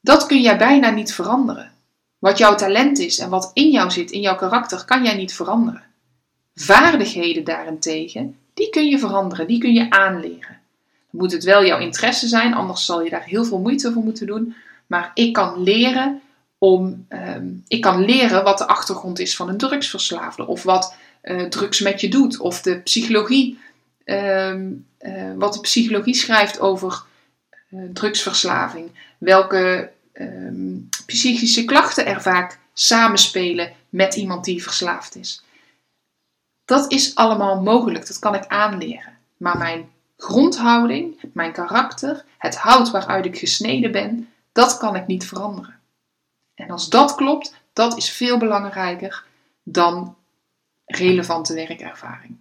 Dat 0.00 0.26
kun 0.26 0.40
jij 0.40 0.58
bijna 0.58 0.90
niet 0.90 1.14
veranderen. 1.14 1.72
Wat 2.18 2.38
jouw 2.38 2.54
talent 2.54 2.98
is 2.98 3.18
en 3.18 3.30
wat 3.30 3.50
in 3.54 3.70
jou 3.70 3.90
zit, 3.90 4.10
in 4.10 4.20
jouw 4.20 4.36
karakter, 4.36 4.84
kan 4.84 5.04
jij 5.04 5.14
niet 5.14 5.34
veranderen. 5.34 5.82
Vaardigheden 6.54 7.44
daarentegen, 7.44 8.36
die 8.54 8.70
kun 8.70 8.86
je 8.86 8.98
veranderen, 8.98 9.46
die 9.46 9.58
kun 9.58 9.72
je 9.72 9.90
aanleren. 9.90 10.60
Dan 11.10 11.20
moet 11.20 11.32
het 11.32 11.44
wel 11.44 11.64
jouw 11.64 11.78
interesse 11.78 12.28
zijn, 12.28 12.54
anders 12.54 12.84
zal 12.84 13.02
je 13.02 13.10
daar 13.10 13.24
heel 13.24 13.44
veel 13.44 13.58
moeite 13.58 13.92
voor 13.92 14.02
moeten 14.02 14.26
doen. 14.26 14.54
Maar 14.88 15.10
ik 15.14 15.32
kan 15.32 15.62
leren 15.62 16.22
om, 16.58 17.06
ehm, 17.08 17.46
ik 17.66 17.80
kan 17.80 18.04
leren 18.04 18.44
wat 18.44 18.58
de 18.58 18.66
achtergrond 18.66 19.18
is 19.18 19.36
van 19.36 19.48
een 19.48 19.58
drugsverslaafde 19.58 20.46
of 20.46 20.62
wat 20.62 20.94
uh, 21.22 21.42
drugs 21.42 21.80
met 21.80 22.00
je 22.00 22.08
doet 22.08 22.38
of 22.38 22.62
de 22.62 22.80
psychologie, 22.80 23.58
ehm, 24.04 24.70
eh, 24.98 25.32
wat 25.36 25.54
de 25.54 25.60
psychologie 25.60 26.14
schrijft 26.14 26.60
over 26.60 27.02
uh, 27.70 27.90
drugsverslaving, 27.92 28.90
welke 29.18 29.90
ehm, 30.12 30.76
psychische 31.06 31.64
klachten 31.64 32.06
er 32.06 32.22
vaak 32.22 32.58
samenspelen 32.72 33.72
met 33.88 34.14
iemand 34.14 34.44
die 34.44 34.62
verslaafd 34.62 35.16
is. 35.16 35.42
Dat 36.64 36.92
is 36.92 37.14
allemaal 37.14 37.62
mogelijk, 37.62 38.06
dat 38.06 38.18
kan 38.18 38.34
ik 38.34 38.46
aanleren. 38.46 39.18
Maar 39.36 39.58
mijn 39.58 39.88
grondhouding, 40.16 41.20
mijn 41.32 41.52
karakter, 41.52 42.24
het 42.38 42.56
hout 42.56 42.90
waaruit 42.90 43.24
ik 43.24 43.38
gesneden 43.38 43.92
ben, 43.92 44.28
dat 44.58 44.76
kan 44.76 44.96
ik 44.96 45.06
niet 45.06 45.26
veranderen. 45.26 45.74
En 46.54 46.70
als 46.70 46.88
dat 46.88 47.14
klopt, 47.14 47.54
dat 47.72 47.96
is 47.96 48.10
veel 48.10 48.38
belangrijker 48.38 49.24
dan 49.62 50.16
relevante 50.86 51.54
werkervaring. 51.54 52.36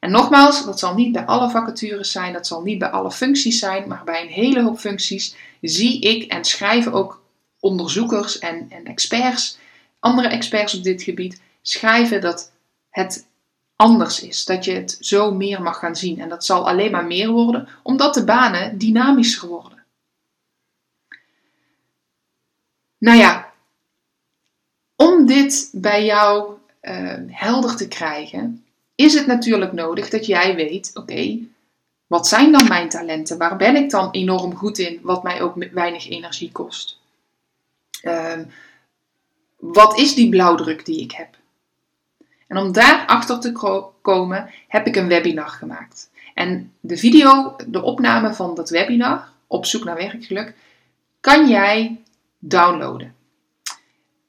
En 0.00 0.10
nogmaals, 0.10 0.64
dat 0.64 0.78
zal 0.78 0.94
niet 0.94 1.12
bij 1.12 1.24
alle 1.24 1.50
vacatures 1.50 2.12
zijn, 2.12 2.32
dat 2.32 2.46
zal 2.46 2.62
niet 2.62 2.78
bij 2.78 2.90
alle 2.90 3.10
functies 3.10 3.58
zijn, 3.58 3.88
maar 3.88 4.04
bij 4.04 4.22
een 4.22 4.32
hele 4.32 4.62
hoop 4.62 4.78
functies 4.78 5.36
zie 5.60 6.00
ik 6.00 6.32
en 6.32 6.44
schrijven 6.44 6.92
ook 6.92 7.22
onderzoekers 7.60 8.38
en, 8.38 8.66
en 8.70 8.84
experts, 8.84 9.58
andere 9.98 10.28
experts 10.28 10.74
op 10.74 10.82
dit 10.82 11.02
gebied, 11.02 11.40
schrijven 11.62 12.20
dat 12.20 12.52
het 12.90 13.26
anders 13.76 14.20
is. 14.20 14.44
Dat 14.44 14.64
je 14.64 14.72
het 14.72 14.96
zo 15.00 15.34
meer 15.34 15.62
mag 15.62 15.78
gaan 15.78 15.96
zien. 15.96 16.20
En 16.20 16.28
dat 16.28 16.44
zal 16.44 16.68
alleen 16.68 16.90
maar 16.90 17.06
meer 17.06 17.30
worden, 17.30 17.68
omdat 17.82 18.14
de 18.14 18.24
banen 18.24 18.78
dynamischer 18.78 19.48
worden. 19.48 19.83
Nou 23.04 23.18
ja, 23.18 23.52
om 24.96 25.26
dit 25.26 25.68
bij 25.72 26.04
jou 26.04 26.52
uh, 26.82 27.14
helder 27.26 27.76
te 27.76 27.88
krijgen, 27.88 28.64
is 28.94 29.14
het 29.14 29.26
natuurlijk 29.26 29.72
nodig 29.72 30.08
dat 30.08 30.26
jij 30.26 30.54
weet: 30.54 30.90
oké, 30.94 31.38
wat 32.06 32.28
zijn 32.28 32.52
dan 32.52 32.68
mijn 32.68 32.88
talenten? 32.88 33.38
Waar 33.38 33.56
ben 33.56 33.76
ik 33.76 33.90
dan 33.90 34.10
enorm 34.10 34.54
goed 34.54 34.78
in, 34.78 35.00
wat 35.02 35.22
mij 35.22 35.42
ook 35.42 35.54
weinig 35.72 36.08
energie 36.08 36.52
kost? 36.52 36.98
Uh, 38.02 38.38
wat 39.56 39.98
is 39.98 40.14
die 40.14 40.28
blauwdruk 40.28 40.84
die 40.84 41.00
ik 41.00 41.12
heb? 41.12 41.36
En 42.46 42.56
om 42.56 42.72
daar 42.72 43.06
achter 43.06 43.40
te 43.40 43.52
komen 44.02 44.50
heb 44.68 44.86
ik 44.86 44.96
een 44.96 45.08
webinar 45.08 45.48
gemaakt. 45.48 46.10
En 46.34 46.72
de 46.80 46.96
video, 46.96 47.56
de 47.66 47.82
opname 47.82 48.34
van 48.34 48.54
dat 48.54 48.70
webinar, 48.70 49.28
op 49.46 49.66
zoek 49.66 49.84
naar 49.84 49.96
werkgeluk, 49.96 50.54
kan 51.20 51.48
jij 51.48 52.03
downloaden. 52.48 53.14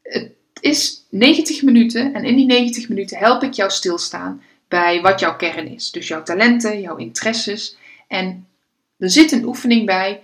Het 0.02 0.32
is 0.60 1.06
90 1.10 1.62
minuten 1.64 2.14
en 2.14 2.24
in 2.24 2.36
die 2.36 2.46
90 2.46 2.90
minuten 2.90 3.18
help 3.18 3.44
ik 3.44 3.54
jou 3.54 3.72
stilstaan 3.72 4.42
bij 4.68 5.02
wat 5.02 5.20
jouw 5.20 5.36
kern 5.36 5.68
is. 5.68 5.92
Dus 5.92 6.08
jouw 6.08 6.24
talenten, 6.24 6.82
jouw 6.82 6.96
interesses. 6.96 7.78
En 8.08 8.48
er 8.98 9.10
zit 9.10 9.32
een 9.32 9.46
oefening 9.46 9.86
bij, 9.86 10.24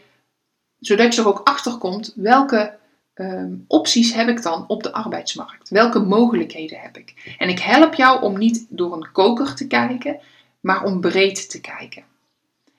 zodat 0.80 1.16
je 1.16 1.22
er 1.22 1.28
ook 1.28 1.42
achter 1.44 1.78
komt 1.78 2.14
welke 2.16 2.80
Ehm, 3.22 3.54
opties 3.68 4.14
heb 4.14 4.28
ik 4.28 4.42
dan 4.42 4.68
op 4.68 4.84
de 4.84 4.94
arbeidsmarkt? 4.94 5.70
Welke 5.70 6.00
mogelijkheden 6.00 6.80
heb 6.80 6.98
ik? 6.98 7.36
En 7.38 7.50
ik 7.50 7.60
help 7.60 7.94
jou 7.94 8.22
om 8.22 8.38
niet 8.38 8.66
door 8.70 8.94
een 8.94 9.12
koker 9.12 9.56
te 9.56 9.68
kijken, 9.68 10.20
maar 10.60 10.84
om 10.84 11.02
breed 11.02 11.50
te 11.50 11.62
kijken. 11.62 12.04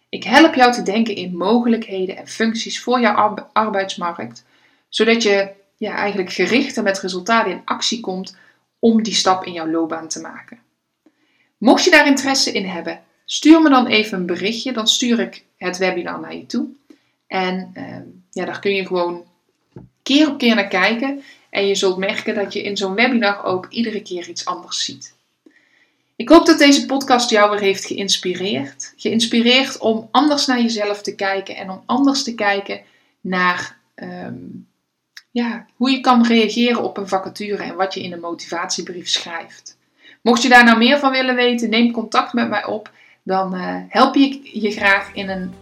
Ik 0.09 0.25
help 0.25 0.55
jou 0.55 0.73
te 0.73 0.83
denken 0.83 1.15
in 1.15 1.37
mogelijkheden 1.37 2.17
en 2.17 2.29
functies 2.29 2.83
voor 2.83 3.01
jouw 3.01 3.35
arbeidsmarkt, 3.53 4.45
zodat 4.95 5.23
je 5.23 5.51
ja, 5.77 5.97
eigenlijk 5.97 6.33
gericht 6.33 6.77
en 6.77 6.85
met 6.85 7.01
resultaten 7.01 7.53
in 7.53 7.63
actie 7.65 8.01
komt 8.01 8.37
om 8.79 9.03
die 9.03 9.15
stap 9.15 9.45
in 9.45 9.53
jouw 9.53 9.69
loopbaan 9.69 10.09
te 10.09 10.21
maken. 10.21 10.59
Mocht 11.59 11.85
je 11.85 11.91
daar 11.91 12.07
interesse 12.07 12.53
in 12.53 12.67
hebben, 12.67 13.03
stuur 13.25 13.63
me 13.63 13.69
dan 13.69 13.87
even 13.87 14.19
een 14.19 14.27
berichtje. 14.27 14.73
Dan 14.73 14.87
stuur 14.87 15.19
ik 15.21 15.45
het 15.57 15.79
webinar 15.79 16.21
naar 16.21 16.37
je 16.37 16.47
toe. 16.47 16.69
En 17.27 17.71
ehm, 17.75 18.03
ja, 18.31 18.45
daar 18.45 18.61
kun 18.61 18.75
je 18.75 18.87
gewoon 18.87 19.25
keer 20.03 20.29
op 20.29 20.39
keer 20.39 20.55
naar 20.55 20.69
kijken. 20.69 21.23
En 21.51 21.67
je 21.67 21.75
zult 21.75 21.97
merken 21.97 22.35
dat 22.35 22.53
je 22.53 22.63
in 22.63 22.77
zo'n 22.77 22.95
webinar 22.95 23.45
ook 23.45 23.67
iedere 23.71 24.03
keer 24.03 24.29
iets 24.29 24.45
anders 24.45 24.85
ziet. 24.85 25.15
Ik 26.17 26.29
hoop 26.29 26.47
dat 26.47 26.59
deze 26.59 26.87
podcast 26.87 27.31
jou 27.31 27.51
weer 27.51 27.61
heeft 27.61 27.85
geïnspireerd. 27.85 28.93
Geïnspireerd 28.97 29.79
om 29.79 30.09
anders 30.11 30.47
naar 30.47 30.61
jezelf 30.61 31.03
te 31.03 31.15
kijken 31.15 31.57
en 31.57 31.71
om 31.71 31.83
anders 31.87 32.23
te 32.23 32.35
kijken 32.35 32.81
naar 33.21 33.79
ehm, 33.95 34.35
ja, 35.33 35.67
hoe 35.77 35.91
je 35.91 36.01
kan 36.01 36.27
reageren 36.27 36.83
op 36.83 36.97
een 36.97 37.09
vacature 37.09 37.63
en 37.63 37.77
wat 37.77 37.95
je 37.95 38.03
in 38.03 38.13
een 38.13 38.21
motivatiebrief 38.21 39.09
schrijft. 39.09 39.79
Mocht 40.23 40.43
je 40.43 40.49
daar 40.49 40.65
nou 40.65 40.79
meer 40.79 40.99
van 40.99 41.11
willen 41.11 41.35
weten, 41.35 41.71
neem 41.71 41.93
contact 41.93 42.33
met 42.33 42.49
mij 42.49 42.65
op. 42.65 42.91
Dan 43.23 43.55
uh, 43.55 43.77
help 43.89 44.17
ik 44.17 44.41
je 44.43 44.71
graag 44.71 45.15
in 45.15 45.29
een 45.29 45.55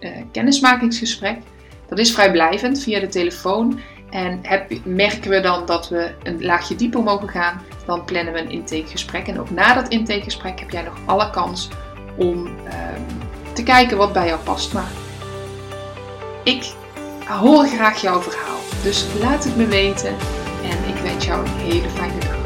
uh, 0.00 0.10
kennismakingsgesprek. 0.32 1.38
Dat 1.88 1.98
is 1.98 2.12
vrijblijvend 2.12 2.82
via 2.82 3.00
de 3.00 3.08
telefoon. 3.08 3.80
En 4.10 4.40
merken 4.84 5.30
we 5.30 5.40
dan 5.40 5.66
dat 5.66 5.88
we 5.88 6.14
een 6.22 6.44
laagje 6.44 6.76
dieper 6.76 7.02
mogen 7.02 7.28
gaan, 7.28 7.62
dan 7.86 8.04
plannen 8.04 8.32
we 8.32 8.40
een 8.40 8.50
intakegesprek. 8.50 9.26
En 9.26 9.40
ook 9.40 9.50
na 9.50 9.74
dat 9.74 9.88
intakegesprek 9.88 10.60
heb 10.60 10.70
jij 10.70 10.82
nog 10.82 10.98
alle 11.06 11.30
kans 11.30 11.68
om 12.16 12.46
ehm, 12.46 13.02
te 13.52 13.62
kijken 13.62 13.96
wat 13.96 14.12
bij 14.12 14.26
jou 14.26 14.40
past. 14.40 14.72
Maar 14.72 14.90
ik 16.44 16.72
hoor 17.24 17.66
graag 17.66 18.00
jouw 18.00 18.20
verhaal. 18.20 18.55
Dus 18.86 19.04
laat 19.20 19.44
het 19.44 19.56
me 19.56 19.66
weten. 19.66 20.08
En 20.62 20.88
ik 20.88 21.02
wens 21.02 21.24
jou 21.24 21.46
een 21.46 21.52
hele 21.56 21.88
fijne 21.94 22.18
dag. 22.18 22.36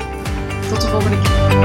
Tot 0.68 0.80
de 0.80 0.88
volgende 0.88 1.18
keer. 1.18 1.58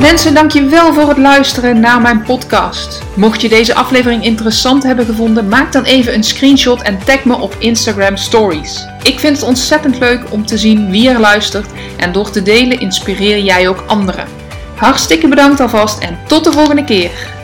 Mensen, 0.00 0.34
dankjewel 0.34 0.94
voor 0.94 1.08
het 1.08 1.18
luisteren 1.18 1.80
naar 1.80 2.00
mijn 2.00 2.22
podcast. 2.22 3.02
Mocht 3.16 3.40
je 3.40 3.48
deze 3.48 3.74
aflevering 3.74 4.24
interessant 4.24 4.82
hebben 4.82 5.06
gevonden, 5.06 5.48
maak 5.48 5.72
dan 5.72 5.84
even 5.84 6.14
een 6.14 6.24
screenshot 6.24 6.82
en 6.82 6.98
tag 7.04 7.24
me 7.24 7.38
op 7.38 7.56
Instagram 7.58 8.16
Stories. 8.16 8.86
Ik 9.02 9.18
vind 9.18 9.36
het 9.36 9.46
ontzettend 9.46 9.98
leuk 9.98 10.32
om 10.32 10.46
te 10.46 10.58
zien 10.58 10.90
wie 10.90 11.08
er 11.08 11.20
luistert 11.20 11.66
en 11.96 12.12
door 12.12 12.30
te 12.30 12.42
delen 12.42 12.80
inspireer 12.80 13.38
jij 13.38 13.68
ook 13.68 13.84
anderen. 13.86 14.26
Hartstikke 14.76 15.28
bedankt 15.28 15.60
alvast 15.60 15.98
en 15.98 16.18
tot 16.26 16.44
de 16.44 16.52
volgende 16.52 16.84
keer. 16.84 17.35